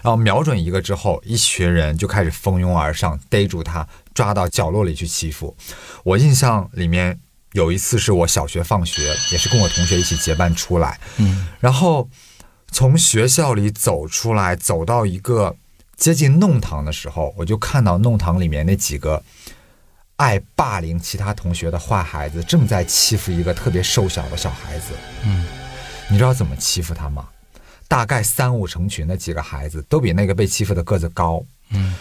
[0.03, 5.55] 然后瞄准一个之后，一群人就开始蜂拥而上，逮住他，抓到角落里去欺负。
[6.03, 7.19] 我印象里面
[7.53, 12.09] 有一次是我小学放学，也是跟我同学一起结伴出来，嗯，然后
[12.71, 15.57] 从学校里走出来，走到一个
[15.97, 19.23] 接近弄堂的时候，我就看到弄堂里面那几个
[20.17, 24.93] 爱霸凌其他同学的坏孩子正在欺负一个特别瘦小的小孩子。
[25.25, 25.47] 嗯，
[26.09, 27.29] 你知道怎么欺负他吗？
[27.89, 31.45] 大概三五成群的几个孩子都比那个被欺负的个子高。
[31.71, 31.97] 嗯，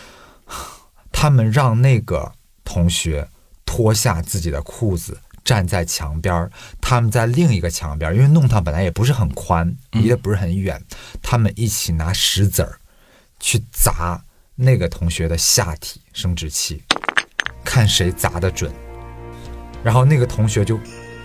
[1.12, 2.32] 他们让那个
[2.64, 3.28] 同学
[3.66, 6.52] 脱下自己的裤子，站在墙边儿。
[6.82, 10.82] 他们在另一个墙边儿，因为弄堂本来也不是很宽，离得不是很远，
[11.22, 12.80] 他们一起拿石子儿
[13.40, 14.24] 去砸
[14.56, 16.84] 那个同学的下体生殖器，
[17.64, 18.72] 看谁砸得准。
[19.84, 20.78] 然后那个同学就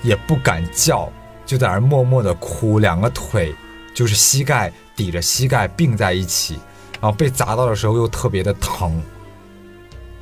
[0.03, 1.11] 也不敢叫，
[1.44, 3.53] 就在那儿默默的哭，两个腿
[3.94, 6.55] 就是膝盖抵着膝盖并在一起，
[7.00, 9.03] 然后被砸到的时候又特别的疼。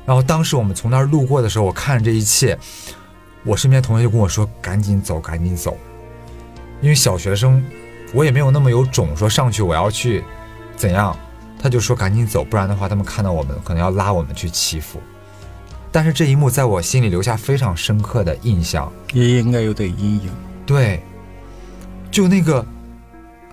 [0.05, 2.57] 然后当时我们从那儿路过的时候，我看着这一切，
[3.43, 5.77] 我身边同学就跟我说：“赶紧走，赶紧走。”
[6.81, 7.63] 因为小学生，
[8.13, 10.23] 我也没有那么有种说上去我要去
[10.75, 11.17] 怎样，
[11.61, 15.01] 他就说赶紧走，不然的话他们看到我们可能要拉我们去欺负。
[15.91, 18.91] 但是这一幕在我心里留下非常深刻的印象。
[19.13, 20.31] 也应该有点阴影。
[20.65, 21.03] 对，
[22.09, 22.65] 就那个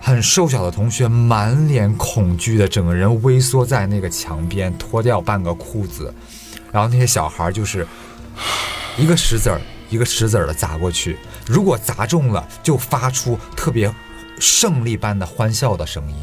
[0.00, 6.12] 很瘦小的同学，满脸恐惧的，整个人微缩在那个墙边，脱掉半个裤子，
[6.72, 7.86] 然后那些小孩就是
[8.96, 13.92] 一个石子儿一个石子儿的砸过去，如果砸中了，就发出特别
[14.38, 16.16] 胜利般的欢笑的声音。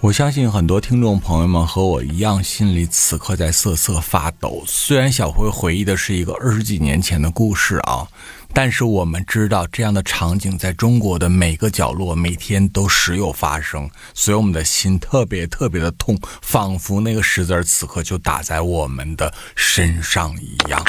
[0.00, 4.62] 我相信很多听众朋友们和我一样，心里此刻在瑟瑟发抖。
[4.66, 8.06] 虽然小辉回忆的是一个二十几年前的故事啊，
[8.52, 20.84] 但是我们知道这样的场景在中国的每个角落每天都时有发生，所以我们的心特别特别的痛，仿佛那个石子儿此刻就打在我们的身上一样。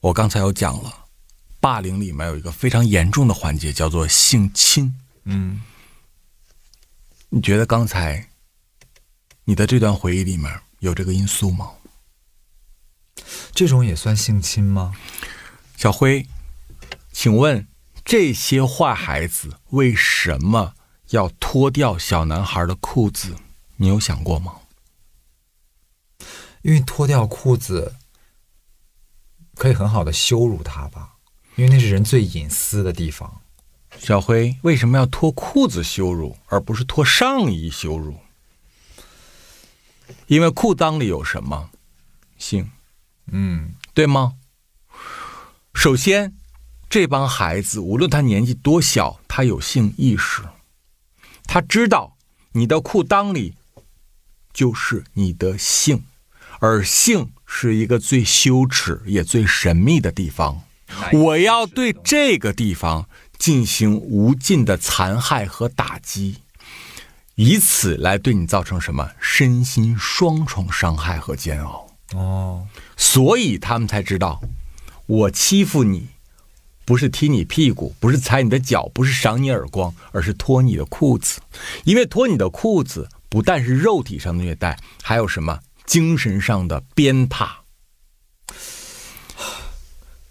[0.00, 1.06] 我刚才有讲了，
[1.60, 4.94] 霸凌里面有一个非常严重的环节，叫做性侵。
[5.24, 5.62] 嗯，
[7.30, 8.28] 你觉得刚才
[9.44, 11.72] 你的这段回忆里面有这个因素吗？
[13.52, 14.94] 这种也算性侵吗？
[15.76, 16.26] 小辉，
[17.10, 17.66] 请问
[18.04, 20.74] 这些坏孩子为什么
[21.08, 23.34] 要脱掉小男孩的裤子？
[23.76, 24.54] 你有想过吗？
[26.62, 27.96] 因为脱掉裤子
[29.56, 31.14] 可以很好的羞辱他吧，
[31.56, 33.40] 因为那是人最隐私的地方。
[33.98, 38.18] 小辉为什么要脱裤子羞辱，而不是脱上衣羞辱？
[40.26, 41.70] 因为裤裆里有什么？
[42.36, 42.70] 性，
[43.32, 44.34] 嗯，对吗？
[45.72, 46.34] 首先，
[46.90, 50.42] 这帮孩子无论他年纪多小，他有性意识，
[51.44, 52.16] 他知道
[52.52, 53.54] 你的裤裆里
[54.52, 56.04] 就是你的性，
[56.58, 60.62] 而性是一个最羞耻也最神秘的地方。
[61.12, 66.36] 我要对这个地方进行无尽的残害和打击，
[67.34, 71.86] 以此来对你造成什么身心双重伤害和煎熬。
[72.12, 72.66] 哦，
[72.96, 74.40] 所以他们才知道，
[75.06, 76.06] 我欺负你，
[76.84, 81.40] 不是踢你屁股，不是踩你的脚，不是赏你耳光，而是脱你的裤子。
[81.82, 87.48] 因为脱你的裤子，不但是肉体上的虐待，还有什么精神上的鞭挞。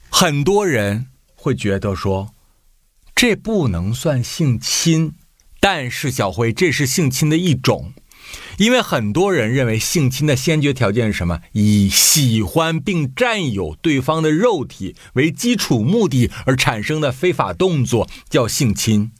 [0.09, 2.33] 很多人会觉得说，
[3.15, 5.13] 这不能算性侵，
[5.59, 7.93] 但是小辉，这是性侵的一种。
[8.57, 11.41] 因为很多人认为性侵的先决条件是什么？
[11.51, 19.11] 以喜欢并占有对方的肉体为基础目的而产生的非法动作叫性侵。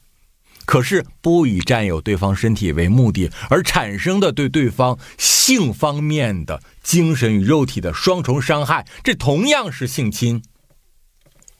[0.66, 10.42] 可是不以占有对方身体为目的而产生的对对方性方面的精神与肉体的双重伤害，这同样是性侵。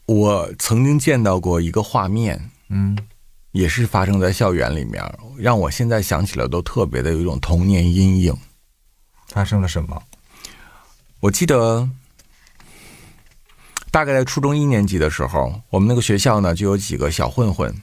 [0.06, 2.96] 我曾经见到过一个画面，嗯，
[3.52, 5.02] 也是发生在校园里面，
[5.38, 8.36] 让我现在想起来都特别的有一种童年阴影。
[9.28, 10.02] 发生了什么？
[11.20, 11.88] 我记得，
[13.90, 17.74] 大概在初中一年级的时候，我们那个学校呢就有几个小混混。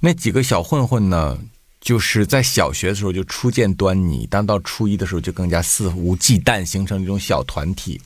[0.00, 1.38] 那几个小混混呢，
[1.80, 8.00] 就是在小学的时候就初见端倪，但到初一的时候就更加肆无忌惮，形成一种小团体，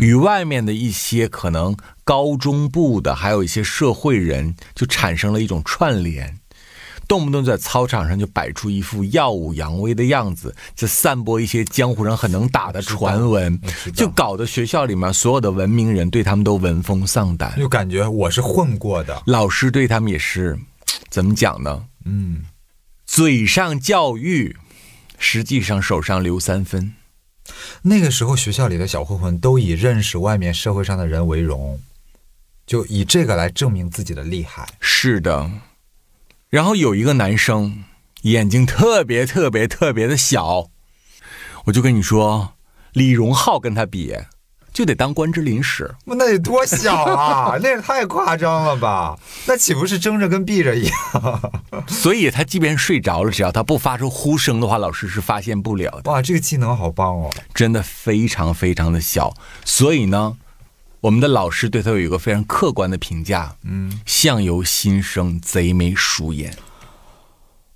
[0.00, 1.74] 与外面的一些可能
[2.04, 6.38] 高中部的，还有一些社会人，就产生了一种串联。
[7.06, 13.58] 动不动在操场上就摆出一副耀武扬威的样子，就散播一些江湖上很能打的传闻
[13.94, 19.22] 就搞得学校里面所有的文明人对他们都闻风丧胆，就感觉我是混过的。
[19.24, 20.54] 老师对他们也是
[21.10, 21.86] 怎么讲呢？
[22.04, 22.44] 嗯，
[23.06, 24.56] 嘴上教育，
[25.18, 26.94] 实际上手上留三分。
[27.82, 31.80] 那个时候学校里的小混混都以认识外面社会上的人为荣，
[32.66, 34.68] 就以这个来证明自己的厉害。
[34.80, 35.50] 是的，
[36.50, 37.84] 然后有一个男生
[38.22, 40.70] 眼睛特别特别特别的小，
[41.64, 42.54] 我就跟你说，
[42.92, 44.14] 李荣浩跟他比，
[44.78, 45.92] 就得当关之琳使。
[46.04, 47.58] 那得多小啊！
[47.60, 49.18] 那也太夸张了吧？
[49.44, 51.52] 那岂不是睁着跟闭着一样？
[51.88, 56.08] 所以他即便睡着了，只要他不发出呼声的话，老师是发现不了的。
[56.12, 57.28] 哇，这个技能好棒哦！
[57.52, 59.34] 真的非常非常的小。
[59.64, 60.36] 所以呢，
[61.00, 66.56] 我们的老师对他有一个非常客观的评价：嗯，相由心生，贼眉鼠眼。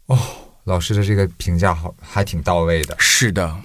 [0.06, 0.16] 哦
[0.62, 2.94] 老师的这个评价好，还挺到位的。
[2.96, 3.56] 是的，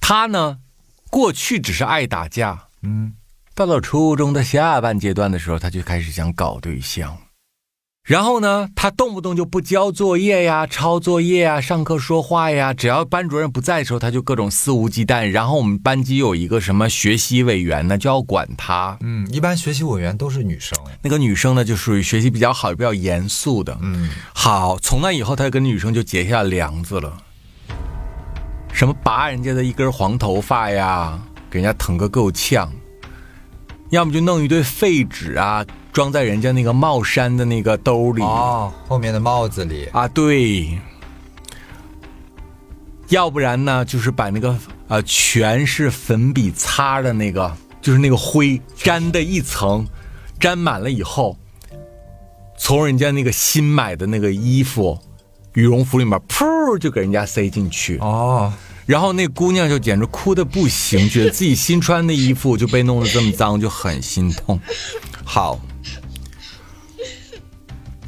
[0.00, 0.60] 他呢，
[1.12, 3.12] 过去只是爱打架，嗯，
[3.54, 7.18] 到了初中的下半阶段的时候，他就开始想搞对象。
[8.02, 15.28] 然后呢，他动不动就不交作业呀、抄作业呀、上课说话呀，只要班主任不在的时候，他就各种肆无忌惮。
[15.28, 18.96] 然后我们班级有一个什么学习委员呢，就要管他。
[19.02, 20.76] 嗯，一般学习委员都是女生。
[21.02, 23.76] 那个女生呢，就属于学习比较好、比较严肃的。
[23.82, 27.18] 嗯，好，从那以后，他跟女生就结下梁子了。
[28.72, 31.20] 什么拔人家的一根黄头发呀，
[31.50, 32.66] 给人家疼个够呛；
[33.90, 38.22] 要么就弄一堆废纸啊，装在人家那个帽衫的那个兜里。
[38.22, 39.84] 哦，后面的帽子里。
[39.92, 40.78] 啊，对。
[43.08, 44.56] 要不然呢，就是把那个
[44.88, 49.86] 呃全是粉笔擦的那个，就是那个灰粘的一层，
[50.40, 51.36] 粘满了以后，
[52.56, 54.98] 从人家那个新买的那个衣服、
[55.54, 57.98] 羽绒服里面，噗就给人家塞进去。
[57.98, 58.52] 哦，
[58.86, 64.58] 然后那姑娘就简直哭的不行，觉得自己新穿的衣服就被弄得这么脏，就很心痛。
[65.24, 65.60] 好，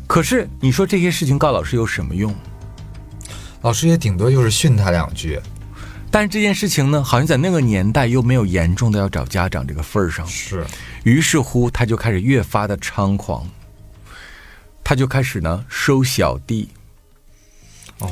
[0.07, 2.35] 可是你说这些事情告老师有什么用？
[3.63, 5.39] 老师也顶多就是训他两句。
[6.11, 10.65] 但是这件事情呢，好像在那个年代又没有严重的要找家长这个份儿上，是，
[11.03, 13.45] 于是乎他就开始越发的猖狂，
[14.85, 16.69] 他就开始呢收小弟。
[18.01, 18.11] 哦，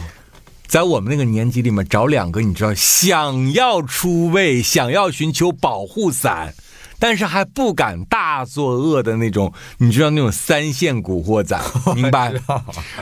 [0.66, 6.54] 在我们那个年级里面找两个，你知道，想要出位、想要寻求保护伞，
[6.98, 11.60] 但是还不敢大作恶的那种，你知道那种三线古惑仔，
[11.94, 12.32] 明白？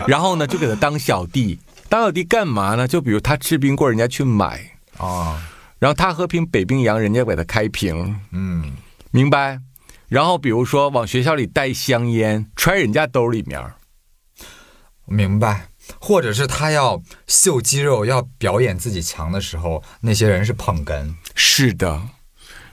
[0.06, 1.58] 然后呢，就给他当小弟，
[1.88, 2.88] 当小弟干嘛呢？
[2.88, 4.60] 就比如他吃冰棍，人家去买，
[4.96, 5.40] 啊，
[5.78, 8.72] 然后他喝瓶北冰洋，人家给他开瓶，嗯，
[9.10, 9.60] 明白？
[10.08, 13.62] 然后比如说往学校里带香烟，揣人家兜里面，
[15.06, 15.68] 明白。
[15.98, 21.14] 或者是他要秀肌肉、要表演自己强的时候，那些人是捧哏。
[21.34, 22.02] 是的，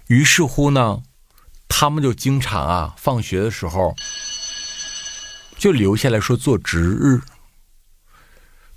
[0.08, 1.02] 于是乎呢，
[1.68, 3.96] 他们就经常啊，放学的时候
[5.58, 7.22] 就留下来说做值日。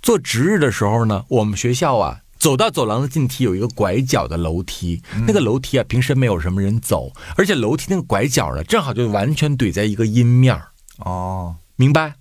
[0.01, 12.15] 做值日的时候呢，我们学校啊，走到走廊的尽头有一个拐角的楼梯，那个楼梯啊，平时没有什么人走，而且楼梯那个拐角呢，正好就完全怼在一个阴面儿哦，明白？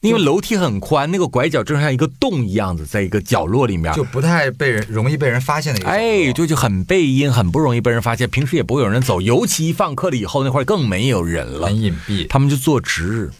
[0.00, 5.88] 因为楼梯很宽，那个拐角正像一个洞一样子，在一个角落里面，就不太被人容易被人发现的一个。
[5.90, 8.28] 哎，就就很背阴，很不容易被人发现。
[8.30, 11.66] 平时也不会有人走，尤其一放课了以后，那块儿更没有人了。
[11.66, 12.26] 很隐蔽。
[12.28, 13.30] 他们就坐值日，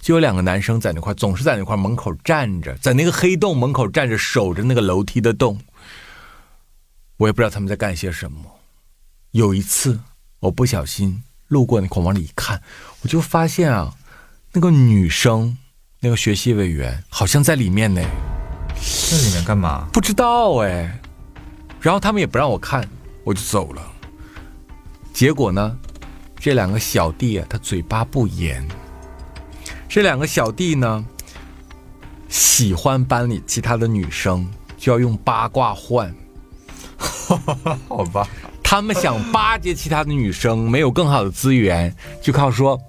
[0.00, 5.60] 就有两个男生在那块儿，总是在那块门口站着，在那个黑洞门口站着，守着那个楼梯的洞。
[7.18, 8.38] 我也不知道他们在干些什么。
[9.30, 10.00] 有一次，
[10.40, 12.60] 我不小心路过那块，往里一看，
[13.02, 13.94] 我就发现啊，
[14.54, 15.56] 那个女生，
[16.02, 18.00] 那个学习委员好像在里面呢。
[19.10, 19.86] 在里面干嘛？
[19.92, 20.98] 不知道哎，
[21.78, 22.88] 然后他们也不让我看，
[23.22, 23.82] 我就走了。
[25.12, 25.76] 结果呢，
[26.38, 28.66] 这两个小弟啊，他嘴巴不严。
[29.90, 31.04] 这两个小弟呢，
[32.30, 34.48] 喜欢班里其他的女生，
[34.78, 36.14] 就要用八卦换。
[37.88, 38.26] 好吧，
[38.62, 42.80] 他们想巴结其他的女生，没有更好的资源，就靠说，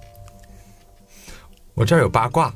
[1.74, 2.50] 我这儿有八卦。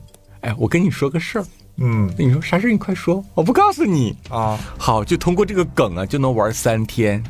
[0.46, 1.46] 哎，我跟你说个事儿。
[1.78, 2.70] 嗯你说啥事儿？
[2.70, 4.16] 你快说，我不告诉你。
[4.30, 7.22] 啊，好，就通过这个梗啊，就能玩三天。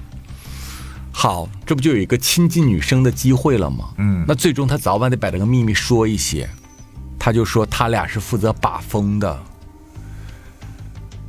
[1.11, 3.89] 好，这不就有一个亲近女生的机会了吗？
[3.97, 6.49] 嗯那最终他早晚得把这个秘密说一些。
[7.19, 9.43] 他就说他俩是负责把风的，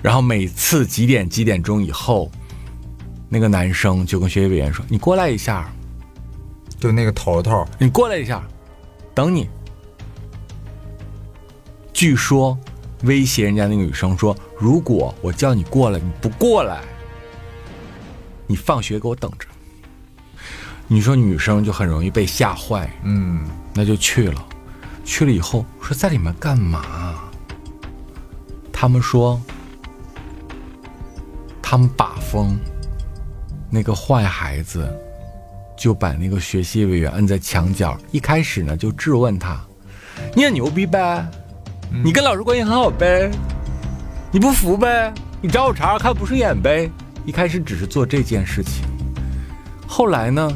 [0.03, 2.29] 然后每次几点几点钟以后，
[3.29, 5.73] 那个男生就跟学习委员说：“你过来一下，
[6.79, 8.43] 就那个头头，你过来一下，
[9.15, 9.49] 等你。”
[11.97, 12.55] 据说
[13.05, 16.83] 威胁人家那个女生说：“如果我叫你过来，你不过来，
[18.45, 19.47] 你放学给我等着。”
[20.85, 23.43] 你说女生就很容易被吓坏，嗯，
[23.73, 24.45] 那就去了。
[25.03, 27.19] 去了以后说在里面干嘛？
[28.71, 29.41] 他们说
[31.63, 32.59] 他们把风，
[33.71, 34.87] 那个坏孩子
[35.75, 37.99] 就把那个学习委员摁在墙角。
[38.11, 39.59] 一开始呢就质问他
[40.37, 41.27] ：“你很牛逼呗？
[41.91, 43.31] 你跟老师关系很好呗？
[44.31, 45.13] 你不服呗？
[45.41, 46.91] 你找我茬看不顺眼呗？”
[47.25, 48.85] 一开始只是做这件事情，
[49.85, 50.49] 后来呢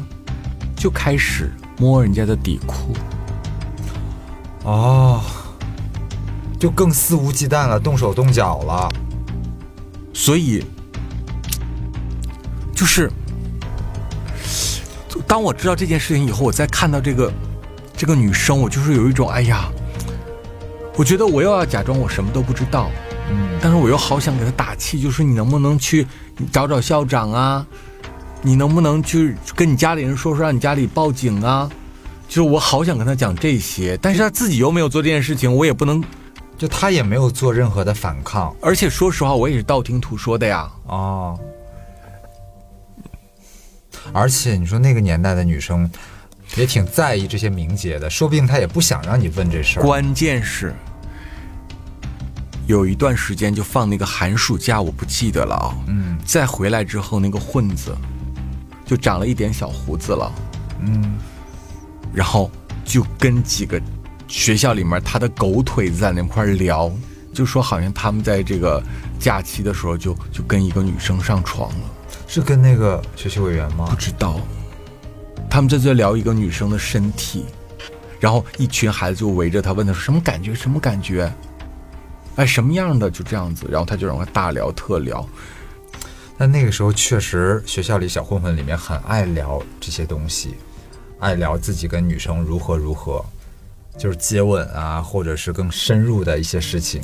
[0.74, 2.94] 就开始摸人家的底裤。
[4.64, 5.20] 哦，
[6.58, 8.88] 就更肆无忌惮了，动手动脚了。
[10.14, 10.64] 所以，
[12.74, 13.10] 就是
[15.26, 17.32] 当我知道这件事情以后，我再看到这个
[17.96, 19.68] 这个女生，我就是有一种哎呀，
[20.96, 22.90] 我觉得我又要假装我什么都不知道，
[23.30, 26.06] 嗯，但是我又好想给他打气，就是你能不能去
[26.52, 27.66] 找找校长啊？
[28.42, 31.70] 你能不能去跟你家里人说说，让你家里报警啊？
[32.28, 36.02] 就是我好想跟他讲这些，但是他自己又没有做这件事情，我也不能。
[36.58, 38.54] 就他也没有做任何的反抗。
[38.60, 40.70] 而且说实话，我也是道听途说的呀。
[40.86, 41.36] 哦，
[44.12, 45.90] 而且你说那个年代的女生
[46.56, 49.82] 也挺在意这些名节的，说不定他也不想让你问这事儿。
[49.82, 50.74] 关键是
[52.66, 55.74] 有一段时间就放那个寒暑假，我不记得了啊。
[55.86, 57.96] 嗯再回来之后，那个混子
[58.86, 60.32] 就长了一点小胡子了，
[60.80, 61.18] 嗯，
[62.14, 62.50] 然后
[62.84, 63.80] 就跟几个
[64.28, 66.90] 学校里面他的狗腿子在那块儿聊，
[67.34, 68.80] 就说好像他们在这个
[69.18, 71.90] 假期的时候就就跟一个女生上床了，
[72.28, 73.96] 是跟那个学习委员吗不？
[73.96, 74.38] 知道。
[75.52, 77.44] 他们在这聊一个女生的身体，
[78.18, 81.30] 然后一群孩子就围着他问他说什么感觉，什么感觉？
[82.36, 83.10] 哎，什么样的？
[83.10, 85.28] 就这样子，然后他就让他大聊特聊。
[86.38, 90.54] 但那个时候确实学校里小混混里面很爱聊这些东西，
[91.20, 93.22] 爱聊自己跟女生如何如何，
[93.98, 97.02] 就是接吻啊，或者是更深入的一些事情。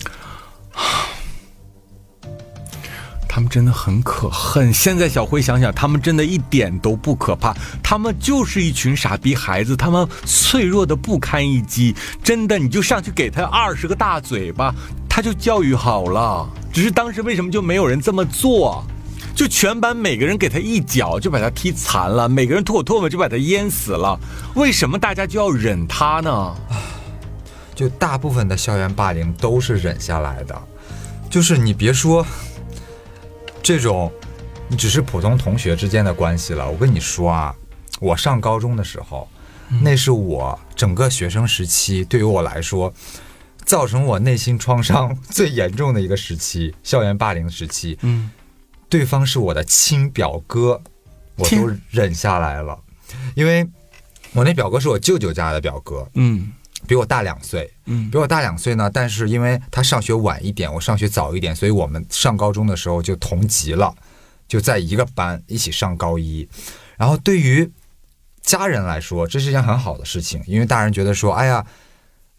[3.29, 4.73] 他们真的很可恨。
[4.73, 11.95] 现在小辉想想，他们真的一点都不可怕，他们就是一群傻逼孩子，他们脆弱的不堪一击。
[12.25, 14.75] 真的，你就上去给他二十个大嘴巴，
[15.09, 16.49] 他就教育好了。
[16.73, 18.83] 只是当时为什么就没有人这么做？
[19.35, 24.19] 就全班每个人给他一脚，就把他踢残了；每个人吐口唾沫就把他淹死了。
[24.55, 26.55] 为什么大家就要忍他呢？
[27.73, 30.61] 就大部分的校园霸凌都是忍下来的，
[31.31, 32.27] 就是你别说
[33.63, 34.11] 这种，
[34.69, 36.71] 你只是普通同学之间的关系了。
[36.71, 37.55] 我跟你说啊，
[38.01, 39.29] 我上高中的时候，
[39.83, 42.93] 那是我整个学生时期对于我来说，
[43.65, 47.99] 造成我内心创伤最严重的一个时期，校园霸凌时期。
[48.03, 48.31] 嗯，
[48.89, 50.81] 对方是我的亲表哥，
[51.37, 52.79] 我都忍下来了，
[53.35, 53.69] 因为
[54.33, 56.53] 我那表哥是我舅舅家的表哥，嗯
[56.89, 57.71] 比我大两岁。
[57.85, 63.95] 嗯比我大两岁呢，但是因为他上学晚一点，我上学早一点，所以我们上高中的时候就同级了，
[64.49, 66.49] 就在一个班一起上高一。
[66.97, 67.71] 然后对于
[68.43, 71.65] 家人来说，这是一件很好的事情，因为大人觉得说，哎呀，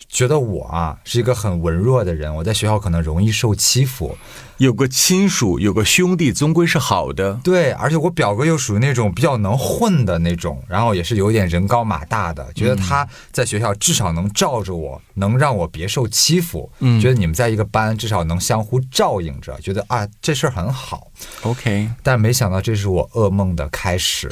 [0.10, 4.18] 觉得我啊是一个很文弱的人，我在学校可能容易受欺负。
[4.58, 7.40] 有个亲属，有个兄弟，终归是好的。
[7.44, 16.70] 对，而且我表哥又属于那种比较能混的那种，然后也是有点人高马大的，觉得他在学校至少能罩着我，能让我别受欺负。
[16.80, 21.10] 嗯觉得你们在一个班，至少能相互照应着，觉得啊这事儿很好。
[21.44, 24.30] OK，但没想到这是我噩梦的开始。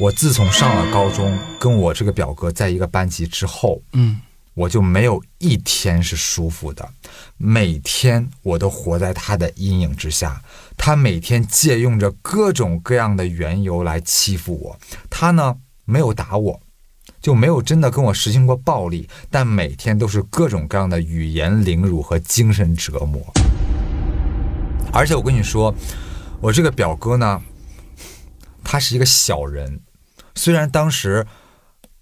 [0.00, 4.20] 我自从上了高中，跟我这个表哥在一个班级之后，嗯，
[4.54, 6.88] 我就没有一天是舒服的，
[7.36, 10.40] 每天我都活在他的阴影之下。
[10.76, 14.78] 他每天借用着各种各样的缘由来欺负我。
[15.10, 16.60] 他呢没有打我，
[17.20, 23.22] 就没有真的跟我实行过暴力，但每天都是各种各样的语言凌辱和精神折磨。
[24.92, 25.74] 而且我跟你说，
[26.40, 27.42] 我这个表哥呢，
[28.62, 29.80] 他是一个小人，
[30.36, 31.26] 虽然当时，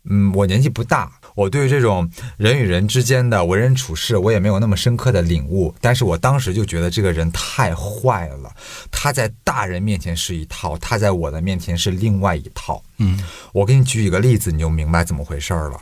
[0.05, 5.74] 嗯，我年纪不大，我对这种人与人之间的为人处事，我也没有那么深刻的领悟。
[5.80, 8.55] 但是我当时就觉得这个人太坏了，
[8.91, 12.83] 他在大人面前是一套，他在我的面前是另外一套。
[12.99, 13.18] 嗯，
[13.53, 15.80] 我给你举一个例子，你就明白怎么回事儿了。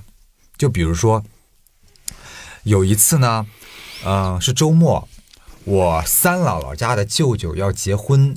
[0.56, 1.24] 就比如说，
[2.64, 3.46] 有一次呢，
[4.04, 5.08] 呃，是周末，
[5.64, 8.36] 我三姥姥家的舅舅要结婚，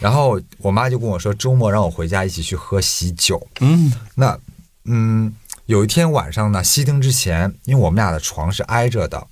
[0.00, 3.44] 然后我妈就跟我说，周末让我回家一起去喝喜酒。
[3.60, 4.38] 嗯，那，
[4.84, 5.34] 嗯，
[5.66, 9.26] 有一天晚上呢，熄灯之前，因为我们俩的床是挨着的，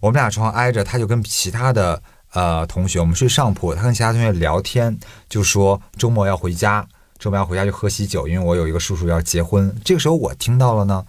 [0.00, 2.02] 我们俩床挨着，他就跟其他的
[2.32, 4.98] 呃同学，我们睡上铺，他跟其他同学聊天，
[5.28, 6.86] 就说周末要回家，
[7.18, 9.74] 周末要回家去喝喜酒，因为我有一个叔叔要结婚。
[9.84, 11.04] 这个时候我听到了呢，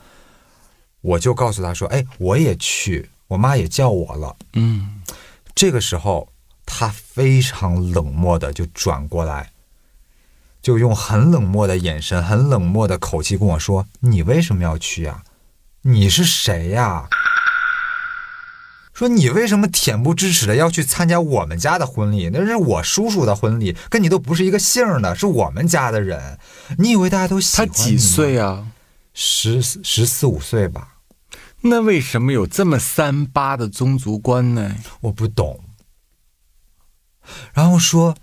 [0.99, 4.35] 我就告诉他说，哎，我也去，我妈也叫我了。
[4.53, 5.01] 嗯，
[5.55, 6.27] 这个时候，
[6.65, 9.49] 他非常冷漠的就转过来，
[10.69, 15.23] 就用很冷漠的眼神、很冷漠的口气跟我说：“你为什么要去呀、
[15.81, 17.09] 你是谁呀、
[18.93, 22.29] 说你为什么恬不知耻的要去参加我们家的婚礼？
[22.31, 26.37] 那是我叔叔的婚礼，跟你都不是一个姓的，是我们家的人。
[26.77, 28.37] 你以为大家都喜他欢你他几岁？
[28.37, 28.67] 啊？
[29.15, 30.97] 十十四五岁吧。
[31.61, 34.75] 那为什么有这么三八的宗族观呢？
[35.01, 35.61] 我不懂。
[37.55, 38.15] 然后说，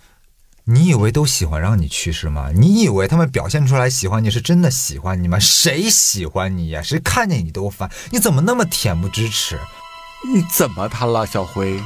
[0.69, 2.51] 你以为都喜欢让你去是吗？
[2.53, 5.39] 你以为他们表现出来喜欢你是真的喜欢你吗？
[5.39, 6.83] 谁喜欢你呀？
[6.83, 7.89] 谁看见你都烦？
[8.11, 9.61] 你怎么那么恬不知耻？
[10.35, 11.81] 你怎么他了，小辉？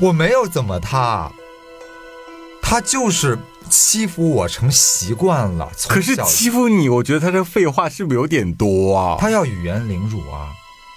[0.00, 1.32] 我没有怎么他，
[2.62, 3.36] 他就是
[3.68, 5.72] 欺负我成习惯了。
[5.88, 9.16] 可是欺负你，我觉得他这废话是不是有点多啊？
[9.18, 10.52] 他要语言凌辱啊，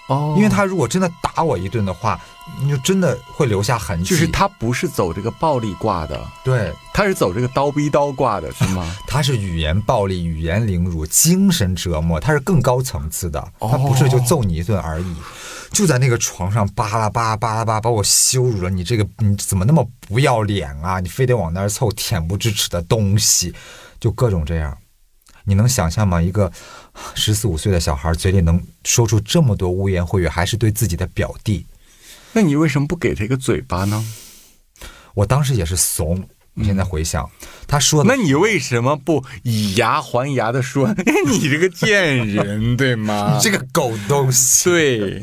[0.07, 2.19] 哦因为他如果真的打我一顿的话，
[2.61, 4.09] 你就真的会留下痕迹。
[4.09, 6.73] 就是他不是走这个暴力挂的，对。
[6.93, 8.95] 他是走这个刀逼刀挂的，是吗？
[9.07, 15.15] 他是语言暴力、语言凌辱、精神折磨，他是更高层次的，他不是就揍你一顿而已。
[15.71, 20.99] 就在那个床上巴拉巴拉巴拉巴拉把我羞辱了，你这个你怎么那么不要脸啊？
[20.99, 23.51] 你非得往那儿凑，恬不知耻的东西，
[23.99, 24.77] 就各种这样。
[25.45, 26.21] 你能想象吗？
[26.21, 26.51] 一个
[27.15, 31.65] 十四五岁的小孩嘴里能说出这么多污言秽语，还是对自己的表弟？
[32.33, 34.05] 那你为什么不给他一个嘴巴呢？
[35.13, 36.27] 我当时也是怂。
[36.55, 37.27] 我现在回想，
[37.65, 40.87] 他说的那你为什么不以牙还牙的说
[41.25, 43.33] 你这个贱人，对吗？
[43.37, 45.21] 你这个狗东西，对，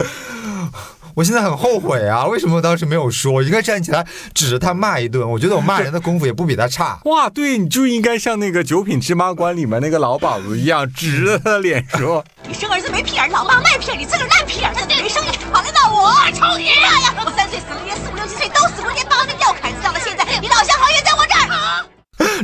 [1.15, 2.27] 我现在很后悔啊！
[2.27, 3.33] 为什么我当时没有说？
[3.33, 5.29] 我应该站起来指着他骂一顿。
[5.29, 7.01] 我觉得我骂人的功夫也不比他差。
[7.07, 17.15] 哇，对，你就应该像那个《九品芝麻官》里面那个老鸨子一样，指着他的脸说你生儿子没屁眼儿，老妈卖屁眼儿，你自个儿烂屁眼儿，没生意，好来闹我，臭你妈呀！
[17.25, 21.41] 我三岁死了爹，四五六七岁都死过爹，八岁要砍死到了现在，你老乡好运在我这儿。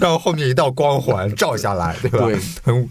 [0.01, 2.19] 然后后面一道光环照下来，对吧？
[2.19, 2.89] 对很，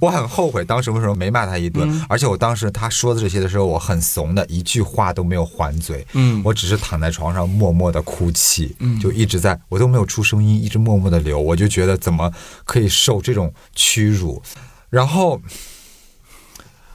[0.00, 1.88] 我很后悔当时为什么没骂他一顿。
[1.90, 6.06] 嗯而且我当时他说的这些的时候，我很怂的，一句话都没有还嘴。
[6.12, 11.40] 嗯我只是躺在床上默默的哭泣，嗯，就一直在，我都没有出声音，一直默默的流。
[11.40, 12.32] 我就觉得怎么
[12.64, 14.42] 可以受这种屈辱？
[14.90, 15.40] 然后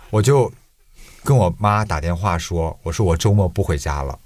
[0.10, 0.52] 我就
[1.24, 4.18] 跟我妈打电话说，我说我周末不回家了。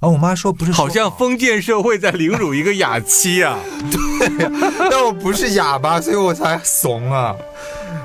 [0.00, 3.58] 然后我妈说不是说好像封建社会在凌辱一个哑妻啊。
[3.90, 4.48] 对
[4.88, 7.34] 但我不是哑巴，所以我才怂啊。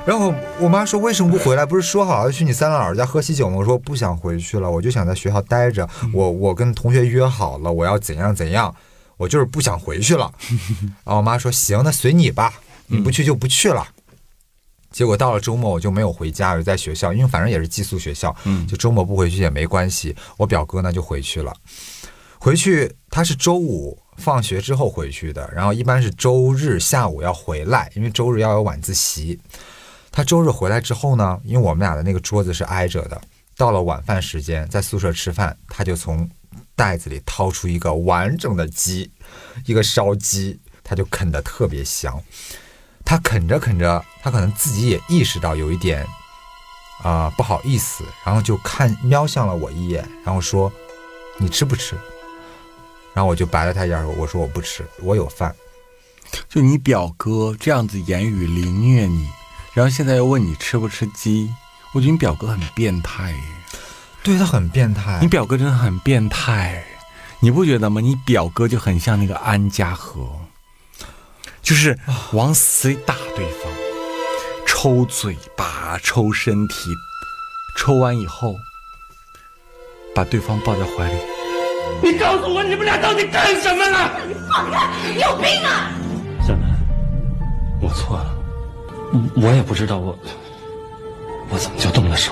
[0.06, 1.66] 然后我妈说为什么不回来？
[1.66, 3.56] 不是说好要去你三姥姥家喝喜酒吗？
[3.56, 5.88] 我说不想回去了，我就想在学校待着。
[6.14, 8.76] 我我跟同学约好了，我要怎样怎样，
[9.16, 10.30] 我就是不想回去了。
[11.06, 12.54] 然后我妈说行，那随你吧，
[12.88, 13.88] 你不去就不去了。
[14.91, 20.14] 结果到了周末我就没有回家，我就在学校，因为反正也是寄宿学校，嗯就周末不回去也没关系。
[20.36, 21.56] 我表哥呢就回去了，
[22.38, 29.39] 回去他是周五放学之后回去的，然后一般是周日下午要回来，因为周日要有晚自习。
[30.16, 33.20] 他周日回来之后呢，因为我们俩的那个桌子是挨着的，
[33.57, 36.30] 到了晚饭时间，在宿舍吃饭，他就从
[36.76, 39.11] 袋子里掏出一个完整的鸡，
[39.66, 42.24] 一个烧鸡，他就啃得特别香。
[43.03, 46.05] 他啃着啃着，他可能自己也意识到有一点
[47.01, 50.72] 啊、不好意思，然后就看瞄向了我一眼，然后说
[51.38, 51.97] ：“你吃不吃？”
[53.16, 55.53] 然后我就白了他一眼，我说：“我不吃，我有饭。”
[56.47, 59.28] 就你表哥这样子言语凌虐你，
[59.74, 61.51] 然后现在又问你吃不吃鸡，
[61.93, 63.38] 我觉得你表哥很变态耶。
[64.24, 66.84] 对他很变态，你表哥真的很变态，
[67.41, 67.99] 你不觉得吗？
[67.99, 70.30] 你表哥就很像那个安家和，
[71.61, 71.99] 就是
[72.32, 73.71] 往死里打对方，
[74.65, 76.76] 抽嘴巴、抽身体，
[77.78, 78.55] 抽完以后
[80.15, 81.17] 把对方抱在怀里。
[82.01, 84.09] 你告诉我，你们俩到底干什么了？
[84.49, 84.89] 放开！
[85.13, 85.91] 你有病啊！
[86.47, 86.80] 小南，
[87.82, 88.32] 我错了，
[89.36, 90.18] 我也不知道我
[91.49, 92.32] 我怎么就动了手。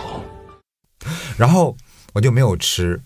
[1.38, 1.76] 然后
[2.14, 3.00] 我就没有吃，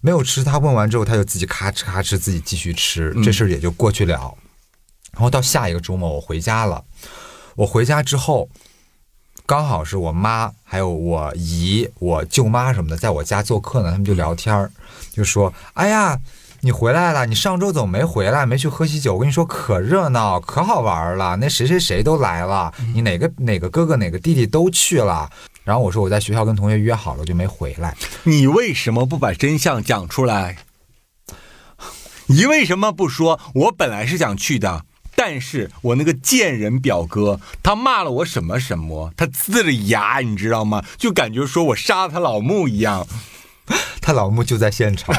[0.00, 0.44] 没有吃。
[0.44, 4.34] 他问完之后，他就自己咔哧咔哧自己继续吃，这事儿也就过去了。
[5.12, 6.84] 然后到下一个周末，我回家了。
[7.56, 8.48] 我回家之后，
[9.46, 14.70] 刚好是我妈还有我姨、我舅妈什么的在我家做客呢，他们就聊天儿，
[15.10, 16.20] 就说：“哎呀。”
[16.64, 17.26] 你回来了？
[17.26, 18.46] 你上周怎么没回来？
[18.46, 19.14] 没去喝喜酒？
[19.14, 21.34] 我跟你说，可热闹，可好玩了。
[21.34, 25.28] 那谁谁谁都来了，你哪个哪个哥哥哪个弟弟都去了。
[25.64, 27.96] 然后我说我在学校跟同学约好了，我就没回来。
[28.22, 30.58] 你为什么不把真相讲出来？
[32.26, 33.40] 你为什么不说？
[33.54, 34.84] 我本来是想去的，
[35.16, 40.84] 但是我那个贱人表哥，他骂了我什么什么，他呲着牙，你知道吗？
[40.96, 43.04] 就感觉说我杀了他老母一样。
[44.02, 45.14] 他老母就在现场，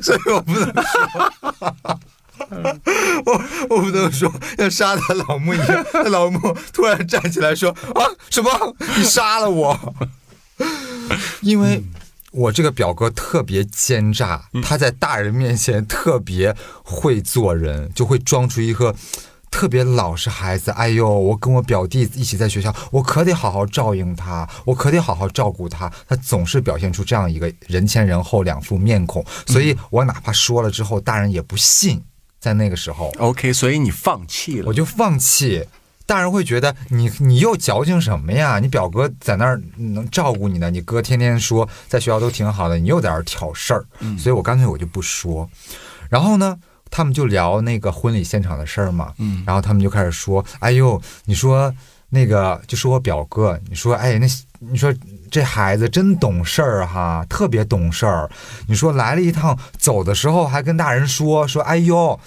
[0.00, 1.08] 所以我不能说，
[3.26, 5.84] 我我不能说要杀他老母一样。
[5.92, 8.76] 他老母突然站起来说：“啊，什么？
[8.96, 9.94] 你杀了我？”
[11.42, 11.82] 因为
[12.30, 16.54] 我这个表哥特别奸诈，他在大人面前特别
[16.84, 18.94] 会做人，就会装出一个。
[19.52, 25.92] 特别老实孩子，哎呦，我跟我表弟一起在学校，我可得好好照应他，我可得好好照顾他。
[26.08, 32.02] 他总是表现出这样一个人前人后两副面孔，所以我哪怕说了之后，大人也不信。
[32.40, 35.64] 在那个时候 OK，所以你放弃了，我就放弃。
[36.06, 38.58] 大人会觉得你你又矫情什么呀？
[38.58, 43.86] 你表哥在那儿能照顾你呢，你哥天天说在学校都挺好的，你又在那儿挑事儿，
[44.18, 45.48] 所以我干脆我就不说。
[46.08, 46.58] 然后呢？
[46.92, 51.74] 他们就聊那个婚礼现场的事儿嘛，嗯，然后他们就开始说：“哎呦，你说
[52.10, 54.26] 那个就是我表哥，你说哎那
[54.58, 54.94] 你说
[55.30, 58.30] 这孩子真懂事儿哈，特别懂事儿。
[58.68, 62.20] 你说来了一趟，走的时候还跟大人说说，哎呦，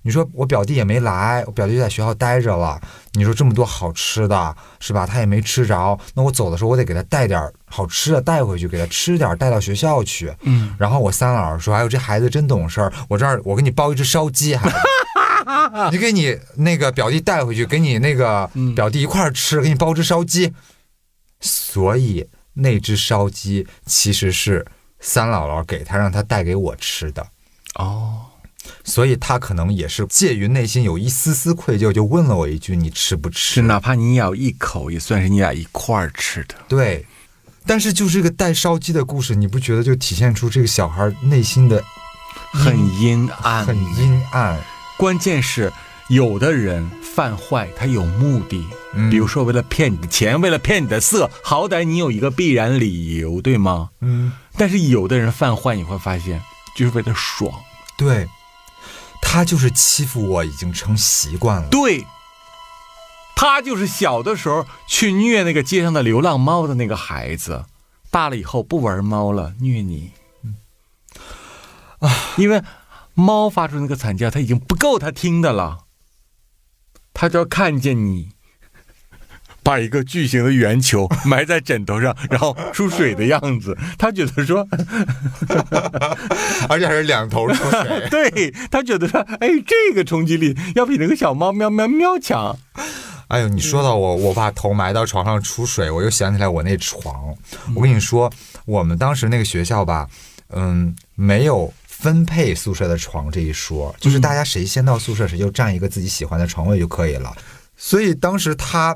[0.00, 2.80] 你说我表弟也没来，我表弟就在学校待着了。
[3.14, 5.06] 你说这么多好吃的，是吧？
[5.06, 10.32] 他也没吃着，那我走的时候我得给他带点好吃的带回去，给他吃点带到学校去。
[10.42, 14.58] 嗯，然后我三姥说：“哎呦，这孩子真懂事儿，我这儿我给你包一只烧鸡，
[15.92, 20.52] 你给你那个表弟带回去，给你那个表弟一块儿吃，给你包只烧鸡。
[21.40, 24.64] 所以那只烧鸡其实是
[25.00, 27.26] 三姥姥给他让他带给我吃的。
[27.74, 28.20] 哦，
[28.84, 36.54] 所以他可能也是介于内心有一丝丝愧疚，就问了我一句：“你吃不吃？”是哪怕你咬一口，也算是你俩一块儿吃的。
[36.68, 37.04] 对，
[37.66, 41.82] 但是就这个带烧鸡的故事，你不觉得就体现出这个小孩内心的
[42.52, 44.58] 很阴暗，很阴暗？
[44.96, 45.72] 关键是
[46.08, 53.90] 有的人犯坏，他有目的，嗯比如说为了骗你的钱，为了骗你的色，好歹你有一个必然理由，对吗？
[54.00, 56.40] 嗯，但是有的人犯坏，你会发现
[56.76, 57.52] 就是为了爽。
[57.96, 58.26] 对，
[59.22, 61.68] 他就是欺负我，已经成习惯了。
[61.70, 62.04] 对，
[63.34, 67.64] 他就是小的时候去虐那个街上的流浪猫的那个孩子，
[68.10, 70.10] 大了以后不玩猫了，虐你。
[72.00, 72.62] 啊，因为
[73.14, 75.84] 猫发出那个惨叫，他已经不够他听的了，
[77.14, 78.32] 他就要看见你。
[79.62, 84.66] 把一个巨型的圆球 埋在枕头上，然后出水的样子，他觉得说，
[86.68, 88.08] 而且还是两头出水。
[88.10, 92.56] 对他觉得说，哎，这个冲击力要比那个小猫喵喵喵强。
[93.28, 97.34] 哎呦，你说到我，我把头埋到床上出水，我又想起来我那床。
[97.74, 98.30] 我跟你说，
[98.66, 100.06] 我们当时那个学校吧，
[100.50, 107.34] 嗯，没有分配宿舍的床这一说，就是大家谁先到宿舍，谁就占一个自己喜欢的床位就可以了。
[107.74, 108.94] 所以当时他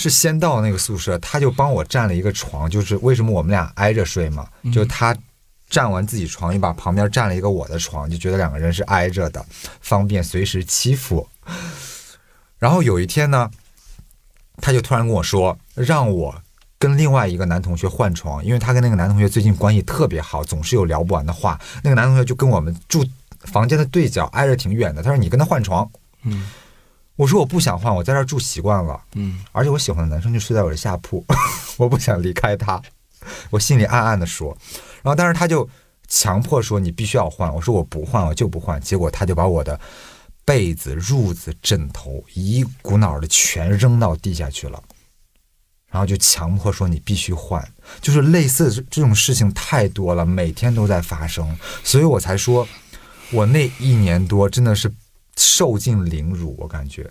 [0.00, 5.14] 是先到那个宿舍，他就帮我占了一个床，就是为什么我们俩挨着睡嘛，就他
[5.68, 9.44] 占完自己床，又把旁边占了一个我的床，就觉得两个人是挨着的，
[9.82, 11.28] 方便随时欺负。
[12.58, 13.50] 然后有一天呢，
[14.56, 16.34] 他就突然跟我说，让我
[16.78, 21.60] 跟另外一个男同学换床，因为他跟那个男同学最近关系特别好，总是有聊不完的话。
[21.82, 23.04] 那个男同学就跟我们住
[23.40, 25.02] 房间的对角，挨着挺远的。
[25.02, 25.86] 他说：“你跟他换床。”
[26.24, 26.48] 嗯
[27.20, 31.22] 我说：“我不想换，我在这儿住习惯了。”嗯，而且我喜欢的男生就睡在我的下铺，
[31.76, 32.80] 我不想离开他，
[33.50, 34.56] 我心里暗暗的说。
[35.02, 35.68] 然后，但是他就
[36.08, 38.80] 强迫说你必须要换，我说我不换，我就不换。
[38.80, 39.78] 结果他就把我的
[40.46, 44.82] 被子、褥子、枕头一股脑的全扔到地下去了，
[45.90, 47.62] 然后就强迫说你必须换。
[48.00, 51.54] 就是类似这种事情太多了，每天都在发生，
[51.84, 52.66] 所以我才说，
[53.30, 54.90] 我那一年多真的是
[55.40, 57.10] 受尽凌辱，我感觉。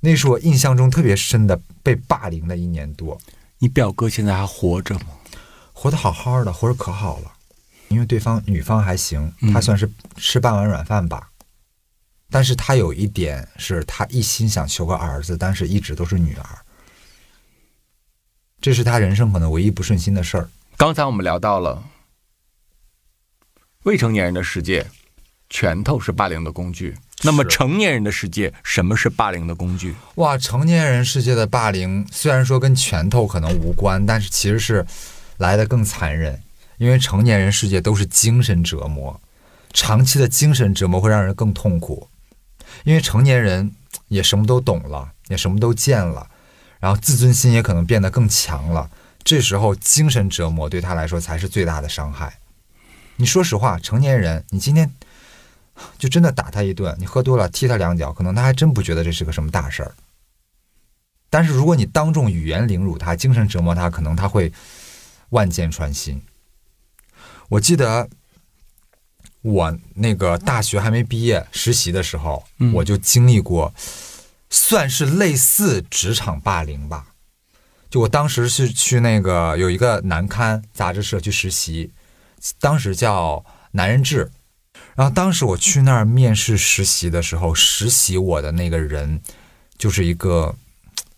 [0.00, 3.18] 那是我印象中特别深的被霸凌的一年多，
[3.58, 5.06] 你表哥现在还活着吗？
[5.72, 7.32] 活得好好的，活着可好了。
[7.88, 11.30] 因为对方女方还行，他算是吃半碗软饭吧。
[12.30, 16.58] 但是他有一点是他一心想求个儿子，但是一直都是女儿，
[18.60, 20.48] 这是他人生可能唯一不顺心的事儿。
[20.76, 21.84] 刚才我们聊到了
[23.82, 24.90] 未成年人的世界，
[25.52, 26.96] 拳头是霸凌的工具。
[27.24, 29.94] 那么成年人的世界，什么是霸凌的工具？
[30.14, 34.84] 哇，成年人世界的霸凌虽然说跟拳头可能无关，但是其实是
[35.36, 36.42] 来的更残忍，
[36.78, 39.20] 因为成年人世界都是精神折磨，
[39.74, 42.08] 长期的精神折磨会让人更痛苦，
[42.84, 43.70] 因为成年人
[44.08, 46.26] 也什么都懂了，也什么都见了，
[46.80, 48.90] 然后自尊心也可能变得更强了，
[49.22, 52.38] 这时候精神折磨对他来说才是最大的伤害。
[53.16, 54.90] 你说实话，成年人，你今天
[55.98, 59.94] 就真的打他一顿，你喝多了踢他两脚，可能他还真不觉得这是个什么大事儿。
[61.30, 64.52] 但是如果你当众语言凌辱他、精神折磨他，可能他会
[65.30, 66.20] 万箭穿心。
[67.48, 68.08] 我记得
[69.40, 73.72] 我那个大学还没毕业实习的时候，嗯我就经历过，
[74.50, 77.06] 算是类似职场霸凌吧。
[77.88, 81.92] 就我当时是去那个有一个男刊杂志社去实习，
[82.60, 83.36] 当时叫
[83.70, 84.26] 《男人志》。
[84.94, 89.20] 然后当时我去那儿面试实习的时候，实习我的那个人
[89.78, 90.54] 就是一个，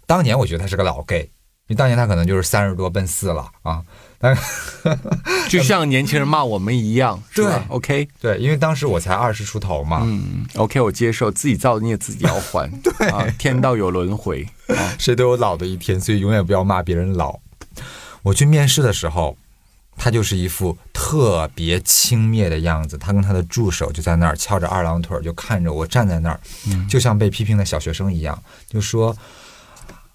[0.07, 1.29] 当年我觉得他是个老 gay，因
[1.69, 3.83] 为当年他可能就是三十多奔四了啊。
[4.19, 4.35] 但
[5.51, 14.95] 就像年轻人骂我们一样，是吧对？OK，对，因为当时我才二十出头嘛，嗯，OK，我接受，自己造的孽自己要还， 对啊，天道有轮回啊。
[14.99, 17.39] 谁都有老的一天，所以永远不要骂别人老。
[18.23, 19.37] 我去面试的时候，
[19.97, 26.41] 他就是一副特别轻蔑的样子，他跟他的助手就在那儿翘着二郎腿儿，就看着我站在那儿，
[26.89, 29.17] 就像被批评的小学生一样，就说：“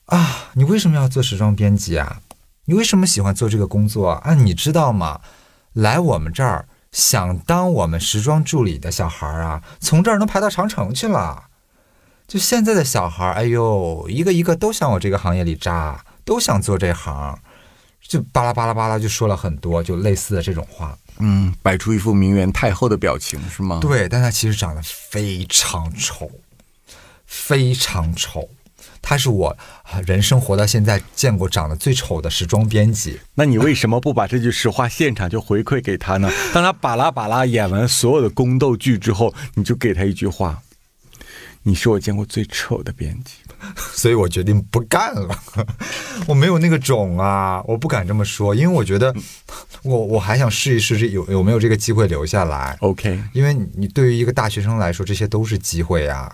[0.06, 2.22] 啊，你为什么要做时装编辑啊？
[2.66, 4.34] 你为什么喜欢做这个工作啊？
[4.36, 5.22] 你知道吗？
[5.74, 11.46] 来我们这儿想当我们时装助理的小孩儿啊，从这儿能排到长城去了。”
[12.28, 17.40] 就现在的小孩儿，哎呦，一个一个都想往这个行业里扎，都想做这行，
[18.08, 20.98] 就巴拉巴拉巴拉就说了很多，就类似的这种话。
[21.20, 26.32] 嗯，摆出一副名媛太后的表情是吗？，对，但她其实长得非常丑，
[27.26, 28.50] 非常丑。
[29.02, 29.50] 她是我
[29.84, 33.20] 啊人生活到现在见过长得最丑的时装编辑。
[33.36, 36.30] 那你为什么不把这句实话现场就回馈给她呢？
[36.54, 40.62] 当她巴拉巴拉演完所有的宫斗剧之后，你就给她一句话
[41.64, 43.34] ：“你是我见过最丑的编辑。
[43.94, 45.36] 所以我决定不干了。
[46.28, 49.14] 我没有那个种啊，我不敢这么说，因为我觉得
[49.84, 52.78] 我我还想试一试这有有没有这个机会留下来。
[52.82, 56.34] ”OK，因为你对于一个大学生来说，这些都是机会啊。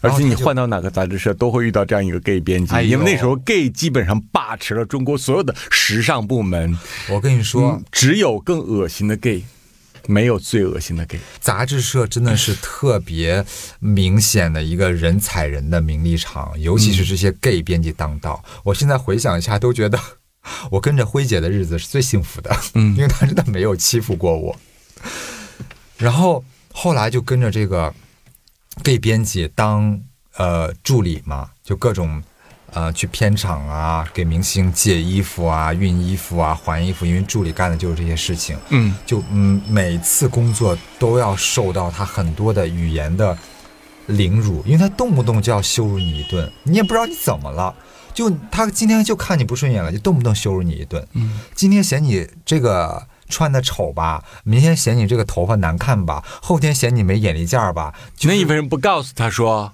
[0.00, 6.76] 而且你换到哪个杂志社都会遇到这样一个 gay 编辑，哎因为那时候 gay 基本上把持了中国所有的时尚部门，
[7.08, 9.42] 我跟你说，嗯，只有更恶心的 gay，
[10.06, 11.18] 没有最恶心的 gay。
[11.40, 13.44] 杂志社真的是特别
[13.80, 18.44] 明显的一个人踩人的名利场，尤其是这些 gay 编辑当道。
[18.62, 19.98] 我现在回想一下，都觉得
[20.70, 24.56] 我跟着辉姐的日子是最幸福的，嗯因为她真的没有欺负过我。
[25.96, 27.94] 然后后来就跟着这个
[28.82, 30.00] gay 编辑当
[30.36, 32.22] 呃助理嘛，就各种
[32.74, 38.58] 呃去片场啊，给明星借衣服啊、熨衣服啊、还衣服，因为助理干的就是这些事情。
[38.70, 43.36] 嗯，就嗯，每次工作都要受到他很多的语言的
[44.06, 47.74] 凌辱，因为他动不动就要羞辱你一顿，你也不知道你怎么了。
[48.12, 51.04] 就他今天就看你不顺眼了，就动不动羞辱你一顿。
[51.14, 57.92] 嗯，今天嫌你这个穿的丑吧，明天嫌你这个头发难看吧，后天嫌你没眼力见儿吧。
[58.16, 59.72] 就那你为什么不告诉他说，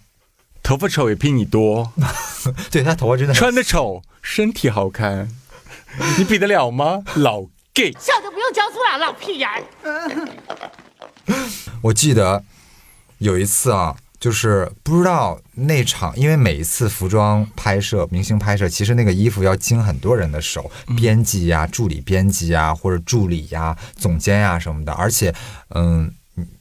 [0.71, 1.93] 头发丑也比你多，
[2.71, 5.29] 对他头发真的穿的丑身体好看，
[6.17, 7.03] 你比得了吗？
[7.17, 7.43] 老
[7.75, 7.91] gay。
[7.95, 9.65] 笑就不用教出来，老屁眼儿。
[11.83, 12.45] 我记得
[13.19, 25.35] 有一次啊，就是不知道那场，因为每一次服装拍摄、明星拍摄，其实那个衣服要经很多人的手，编辑呀、助理编辑呀，或者助理呀、总监呀什么的，而且，
[25.71, 26.15] 嗯。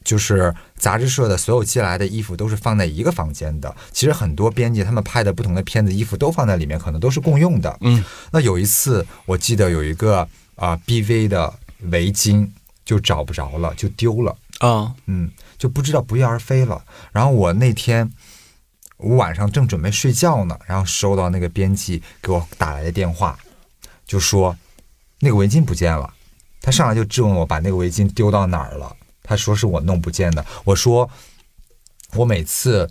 [0.04, 3.76] 就是杂志社的所有寄来的衣服都是放在一个房间的。
[3.92, 7.78] 其实很多编辑他们拍的不同的片子，衣服都放在里面，可能都是共用的。
[7.82, 11.54] 嗯，那有一次我记得有一个啊、BV 的
[11.92, 12.50] 围巾
[12.84, 14.36] 就找不着了，就丢了。
[14.60, 16.82] 啊，嗯，就不知道不翼而飞了。
[17.12, 18.12] 然后我那天
[18.98, 23.38] 我晚上正准备睡觉呢，然后收到那个编辑给我打来的电话，
[24.06, 24.58] 就说
[25.20, 26.14] 那个围巾不见了。
[26.62, 28.94] 他上来就质问我把那个围巾丢到哪儿了。
[29.30, 30.44] 他说是我弄不见的。
[30.64, 31.08] 我说
[32.16, 32.90] 我每次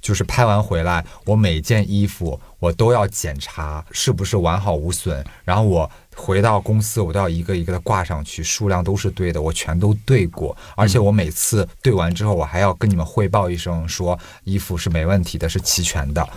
[0.00, 16.28] 就是拍完回来，我每件衣服我都要检查是不是完好无损，然后我回到公司我都要一个一个的挂上去，数量都是对的，我全都对过，而且我每次对完之后，我还要跟你们汇报一声，说衣服是没问题的，是齐全的。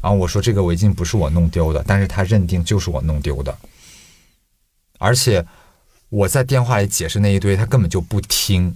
[0.00, 3.56] 然后我说这个围巾不是我弄丢的，但是他认定就是我弄丢的，
[4.98, 5.44] 而且
[6.16, 8.74] 我在电话里解释那一堆，他根本就不听。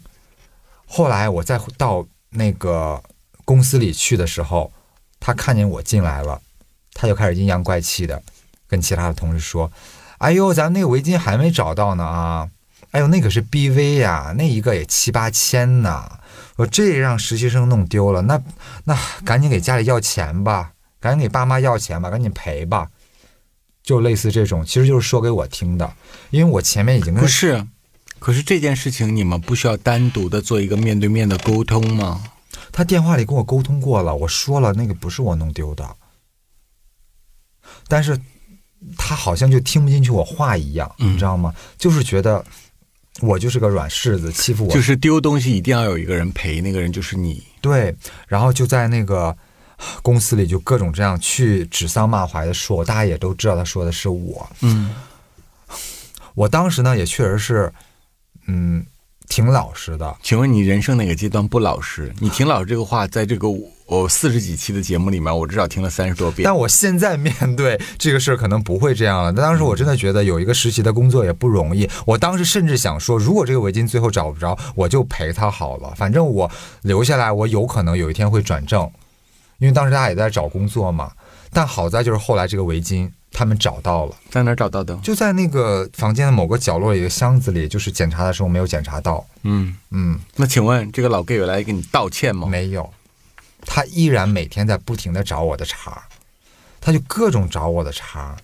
[0.84, 3.02] 后来我再到那个
[3.46, 4.70] 公司里去的时候，
[5.18, 6.38] 他看见我进来了，
[6.92, 8.22] 他就开始阴阳怪气的
[8.68, 9.72] 跟其他的同事说
[10.18, 12.50] ：“哎呦，咱那个围巾还没找到呢啊！
[12.90, 16.18] 哎呦，那可是 BV 呀，那一个也七八千呢。
[16.56, 18.38] 我这让实习生弄丢了，那
[18.84, 22.90] 那赶紧给家里要钱吧，赶紧给爸妈要钱吧，赶紧赔吧。”
[23.82, 25.92] 就类似这种，其实就是说给我听的，
[26.30, 27.66] 因为我前面已经跟不是，
[28.18, 32.22] 可是这件事情你们不需要单独的做一个面对面的沟通吗？
[32.72, 35.96] 他电话里跟我沟通过了，我说了那个不是我弄丢的，
[37.88, 38.16] 但是
[38.96, 41.52] 他好像就听不进去我话一样，嗯你知道吗？
[41.76, 42.44] 就是觉得
[43.22, 44.72] 我就是个软柿子，欺负我。
[44.72, 47.42] 就是丢东西一定要有一个人陪，那个人就是你。
[47.60, 47.94] 对，
[48.28, 49.36] 然后就在那个
[50.02, 54.48] 公司里就各种这样去指桑骂槐的说，大家也都知道他说的是我。
[54.60, 54.94] 嗯，
[56.34, 57.72] 我当时呢也确实是，
[58.46, 58.84] 嗯，
[59.28, 60.16] 挺老实的。
[60.22, 62.12] 请问你人生哪个阶段不老实？
[62.18, 63.48] 你挺老实这个话，在这个
[63.86, 66.44] 我四十几期的节目里面，我至少听了三十多遍。
[66.44, 69.32] 但我现在面对这个事儿，可能不会这样了。
[69.32, 71.90] 但当时我真的觉得有一个实习的工作也不容易。
[72.06, 75.92] 我当时甚至想说，如果这个围巾最后找不着，我就赔他好了。
[75.96, 76.48] 反正我
[76.82, 78.88] 留下来，我有可能有一天会转正，
[79.60, 81.12] 因为当时大家也在找工作嘛。
[81.52, 84.96] 但好在就是后来这个围巾他们找到了，在哪儿找到的？
[84.98, 89.26] 就在那个房间的某个角落里的箱子里，就是检查的时候没有检查到。
[89.42, 92.46] 嗯，嗯，那请问这个老 gay 有来给你道歉吗？
[92.46, 92.88] 没有，
[93.66, 96.02] 他依然每天在不停的找我的茬儿，
[96.80, 98.36] 他就各种找我的茬儿。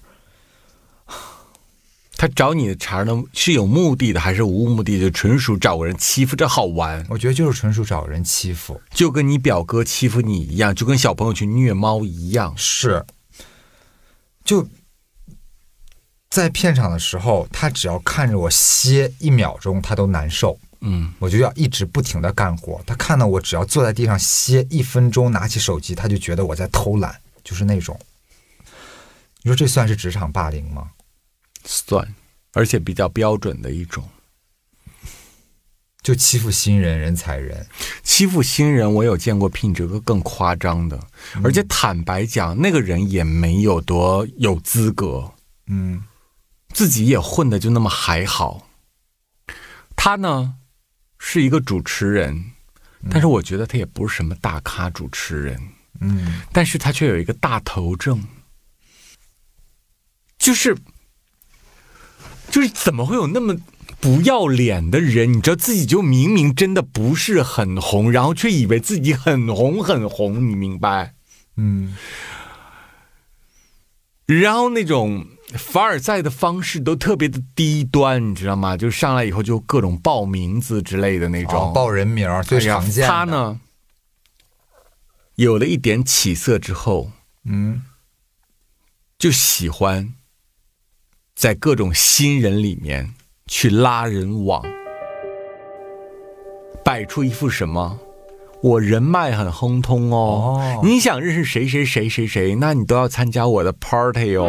[2.16, 5.04] 他找你的茬呢，是有目的的还是无目的的？
[5.04, 8.80] 就纯属找个人欺负，这好玩，我觉得就是纯属找人欺负。
[8.90, 12.54] 就跟你表哥欺负你一样，就跟小朋友去虐猫一样。
[12.56, 13.04] 是，
[14.42, 14.66] 就
[16.30, 20.58] 在片场的时候，他只要看着我歇一秒钟，他都难受。
[20.80, 22.80] 嗯，我就要一直不停的干活。
[22.86, 27.14] 他看到我只要坐在地上歇一分钟，拿起手机，他就觉得我在偷懒，
[27.44, 27.98] 就是那种。
[29.42, 30.88] 你说这算是职场霸凌吗？
[31.66, 32.14] 算，
[32.52, 34.08] 而且比较标准的一种。
[36.02, 37.66] 就欺负新人，人踩人。
[38.02, 38.94] 欺负新人。
[38.94, 40.98] 我有见过比你这个更夸张的，
[41.42, 45.34] 而且坦白讲，那个人也没有多有资格，
[45.66, 46.04] 嗯。
[46.72, 48.68] 自己也混的就那么还好。
[49.96, 50.56] 他呢
[51.18, 52.52] 是一个主持人，
[53.08, 55.58] 但是我觉得他也不是什么大咖主持人，
[56.00, 58.22] 嗯，但是他却有一个大头症，
[60.36, 60.76] 就是
[62.56, 63.54] 就是怎么会有那么
[64.00, 65.30] 不要脸的人？
[65.30, 71.12] 你知道自己就明明真的不是很红，然后却以为自己很红很红，你明白？
[71.58, 71.94] 嗯，
[74.24, 78.74] 然后那种凡尔赛的方式都特别的低端，你知道吗？
[78.74, 83.06] 就上来以后就各种报名字之类的那种，哦，报人名儿最常见的。
[83.06, 83.24] 他？
[83.24, 83.60] 呢，
[85.34, 87.10] 有了一点起色之后，
[87.44, 87.82] 嗯，
[89.18, 90.14] 就喜欢
[91.36, 93.12] 在各种新人里面
[93.46, 94.64] 去拉人网，
[96.82, 98.00] 摆出一副什么？
[98.62, 104.48] 我人脉很亨通哦，哦你想认识谁谁谁谁谁，那你都要参加我的 party 哦。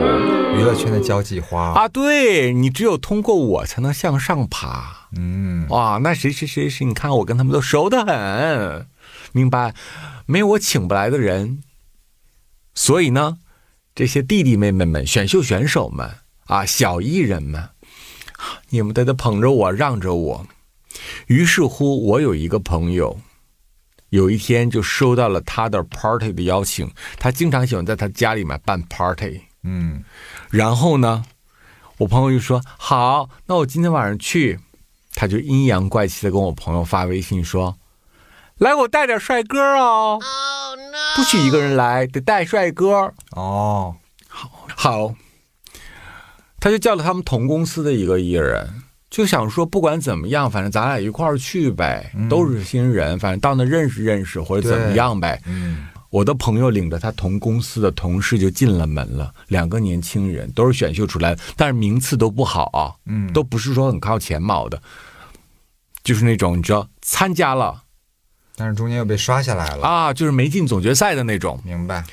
[0.58, 1.74] 娱乐圈的交际花。
[1.74, 5.10] 啊，对你只有通过我才能向上爬。
[5.18, 8.88] 嗯，哇，那谁谁谁谁，你看我跟他们都熟得很，
[9.34, 9.76] 明白？
[10.26, 11.62] 没有我请不来的人。
[12.74, 13.40] 所以呢，
[13.94, 16.10] 这些弟弟妹妹们、选秀选手们
[16.48, 17.70] 啊、小艺人们，
[18.70, 20.48] 你们得得捧着我，让着我。
[21.28, 23.20] 于是乎，我有一个朋友，
[24.10, 26.89] 有一天就收到了他的 party 的邀请。
[27.20, 29.41] 他经常喜欢在他家里面办 party。
[29.64, 30.04] 嗯，
[30.50, 31.26] 然后呢，
[31.98, 34.60] 我朋友就说：“好，那我今天晚上去。”
[35.14, 37.76] 他就阴阳怪气的跟我朋友发微信说
[38.60, 40.20] ：“来，我带点帅哥哦，
[41.16, 43.14] 不许一个人来，得带帅哥。
[43.32, 43.98] 哦，”
[44.30, 45.16] 好好，
[46.60, 48.68] 他就叫了他们同公司的一个艺人，
[49.10, 55.41] 就想说不管怎么样，反正咱俩一块儿去呗，都是新人，反正到那认识认识或者怎么样呗。
[55.45, 64.82] 嗯，我的朋友领着他同公司的同事就进了门了，两个年轻人都是选秀出来的，但是名次都不好啊，嗯都不是说很靠前茅的，
[66.03, 67.84] 就是那种你知道参加了
[68.60, 69.88] 但是中间又被刷下来了。
[69.88, 71.62] 啊，就是没进总决赛的那种。
[71.64, 72.03] 明白。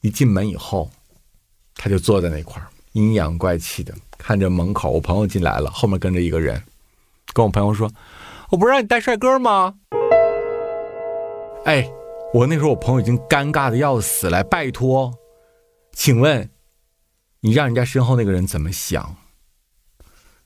[0.00, 0.90] 一进门以后，
[1.76, 4.90] 他就坐在那块儿，阴阳怪气的看着门口。
[4.90, 6.60] 我朋友进来了，后面跟着一个人，
[7.32, 7.88] 跟我朋友说
[8.50, 9.74] ：“我不是让你带帅哥吗？”
[11.64, 11.88] 哎，
[12.32, 15.14] 我那时候我朋友已经尴尬的要死了，拜托，
[15.92, 16.50] 请问
[17.40, 19.16] 你让人家身后那个人怎么想？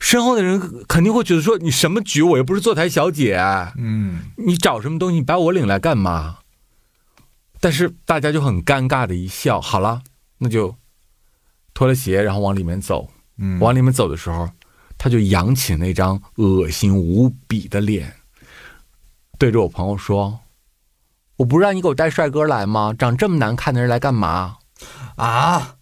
[0.01, 3.36] 身后的人肯定会觉得说你什么局，我又不是坐台小姐，
[3.76, 5.16] 嗯，你找什么东西？
[5.16, 6.38] 你把我领来干嘛？
[7.61, 10.03] 但是大家就很尴尬的一笑，好了，
[10.38, 10.76] 那就
[11.79, 13.09] 脱了鞋，然后往里面走。
[13.37, 14.51] 嗯往里面走的时候，
[14.99, 18.12] 他就扬起那张恶心无比的脸，
[19.39, 20.41] 对着我朋友说
[21.39, 22.93] ：“我不让你给我带帅哥来吗？
[22.99, 24.57] 长这么难看的人来干嘛
[25.14, 25.76] 啊，？”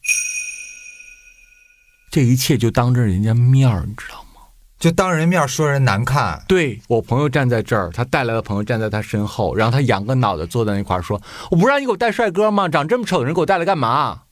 [2.12, 4.42] 这一切就当着人家面儿，你知道吗？
[4.78, 6.44] 就当人面说人难看。
[6.46, 11.18] 对我朋友站在这儿，他带来的朋友站在他身后，然后他仰个脑袋坐在那块儿说
[11.50, 12.68] ：“我不让你给我带帅哥吗？
[12.68, 14.24] 长这么丑的人给我带来干嘛？”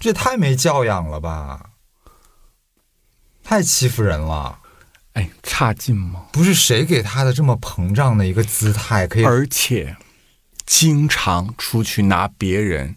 [0.00, 1.70] 这太没教养了吧！
[3.44, 4.58] 太欺负人了。
[5.12, 6.26] 哎，差劲吗？
[6.32, 9.96] 不是谁给他的这么膨胀的一个姿态，可以而且
[10.64, 12.96] 经常出去拿别人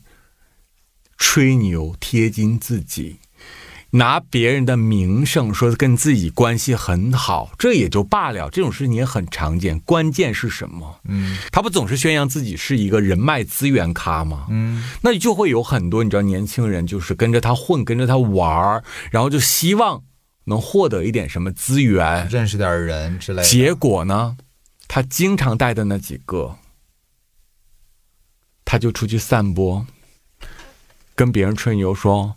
[1.17, 3.19] 吹牛贴金自己，
[3.95, 9.79] 拿别人的名声说跟自己关系很好，这也就罢了，这种事情也很常见。
[9.81, 10.99] 关键是什么？
[11.05, 14.47] 嗯他不总是宣扬自己是一个人脉资源咖吗？
[14.49, 20.03] 嗯那你就会有很多你知道年轻人就是跟着他混，跟着他玩儿，然后就希望
[20.45, 23.47] 能获得一点什么资源，认识点人之类的。
[23.47, 24.35] 结果呢，
[24.87, 26.55] 他经常带的那几个，
[28.65, 29.85] 他就出去散播，
[31.13, 32.35] 跟别人吹牛说：“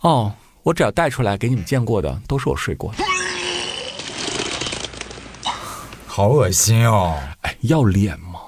[0.00, 3.04] 哦，我只要带出来给你们见过的，都是我睡过的。
[6.06, 8.40] 好恶心哦！”哎，要脸吗？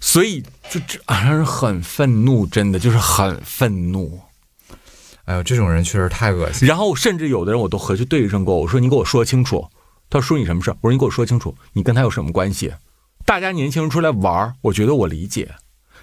[0.00, 4.20] 所以就这让人很愤怒，真的就是很愤怒。
[5.24, 6.68] 哎呦，这种人确实太恶心。
[6.68, 9.66] 然后甚至有的人我都回去对声过，我说你给我说清楚。
[10.10, 10.70] 他说你什么事？
[10.82, 12.72] 我说你给我说清楚，你跟他有什么关系？
[13.24, 15.50] 大家年轻人出来玩儿，我觉得我理解。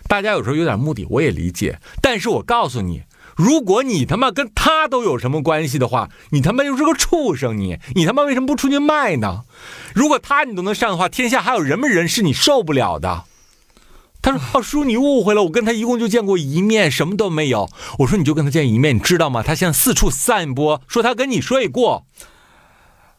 [0.07, 1.79] 大家有时候有点目的，我也理解。
[2.01, 3.03] 但是我告诉你，
[3.35, 7.77] 如果你他妈跟他都有什么关系的话，你他妈就是个畜生你！
[7.95, 9.41] 你他妈为什么不出去卖呢？
[9.93, 13.25] 如果他你都能上的话，天下还有什么人是你受不了的？
[14.21, 17.67] 他说：“哦，叔，你误会了，我跟他一共就见过一面，什么都没有。”
[17.97, 19.41] 我说：“你就跟他见一面，你知道吗？
[19.41, 22.05] 他现在四处散播，说他跟你睡过。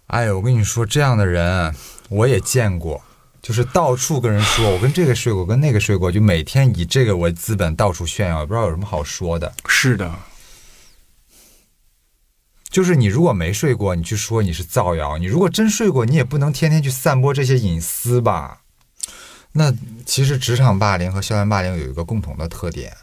[0.07, 1.75] 哎呦，我跟你说，这样的人
[2.09, 3.03] 我也见过，
[3.43, 10.15] 就是到处跟人说我跟这个睡过，跟那个睡过，就每天以这个为资本到处炫耀，也不知道有什么好说的。”是的，
[12.71, 18.61] 就是你如果没睡过，你去说你是造谣；你如果真睡过，你也不能天天去散播这些隐私吧？
[19.51, 19.75] 那
[20.07, 22.97] 其实职场霸凌和校园霸凌有一个共同的特点，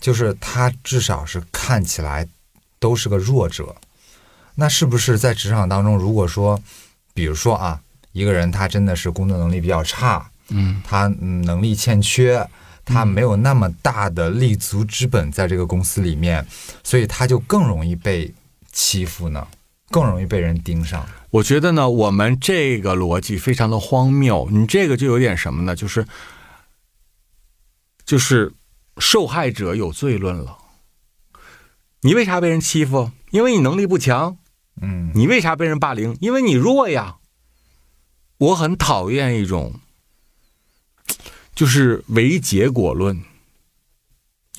[0.00, 2.26] 就是他至少是看起来
[2.80, 3.76] 都是个弱者。
[4.56, 6.60] 那是不是在职场当中，如果说，
[7.14, 7.80] 比如说啊，
[8.18, 12.44] 一个人他真的是工作能力比较差，嗯，他嗯能力欠缺，
[12.84, 16.44] 他没有那么大的立足之本在这个公司里面，
[16.82, 18.34] 所以他就更容易被
[18.72, 19.46] 欺负呢，
[19.90, 21.06] 更容易被人盯上。
[21.30, 24.48] 我觉得呢，我们这个逻辑非常的荒谬。
[24.50, 25.76] 你这个就有点什么呢？
[25.76, 26.04] 就是
[28.04, 28.52] 就是
[28.96, 30.58] 受害者有罪论了。
[32.00, 33.12] 你为啥被人欺负？
[33.30, 34.38] 因为你能力不强。
[34.80, 36.16] 嗯，你为啥被人霸凌？
[36.20, 37.17] 因为你弱呀。
[38.38, 39.74] 我很讨厌一种，
[41.54, 43.22] 就是唯结果论。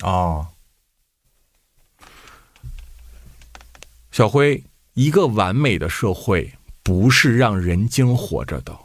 [0.02, 0.48] 哦，
[4.10, 6.52] 小辉，一个完美的社会
[6.82, 8.78] 不是让人精活着的，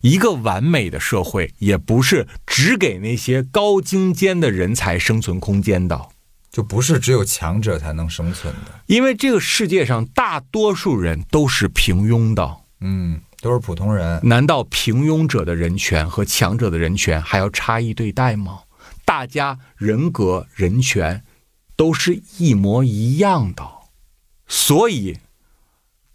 [0.00, 6.08] 一个完美的社会也不是只给那些高精尖的人才生存空间的。
[6.50, 8.80] 就不是只有强者才能生存的。
[8.86, 12.56] 因为这个世界上大多数人都是平庸的。
[12.80, 14.20] 嗯，都是普通人。
[14.22, 18.60] 难道平庸者的人权和强者的人权还要差异对待吗？
[19.04, 21.24] 大家人格、人权
[21.76, 23.66] 都是一模一样的，
[24.46, 25.18] 所以，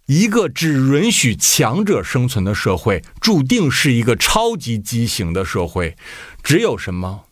[0.06, 5.96] 一个只允许强者生存的社会，注定是一个超级畸形的社会。
[6.44, 7.24] 只有什么？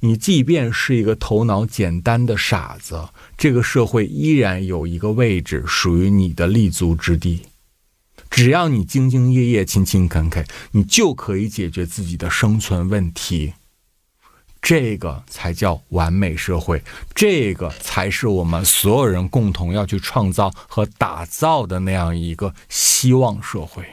[0.00, 7.47] 你即便是一个头脑简单的傻子，这个社会依然有一个位置属于你的立足之地。
[8.30, 13.54] 只要你兢兢业业、勤勤恳恳，你就可以解决自己的生存问题。
[14.60, 16.82] 这个才叫完美社会，
[17.14, 23.84] 这个才是我们所有人共同要去创造和打造的那样一个希望社会。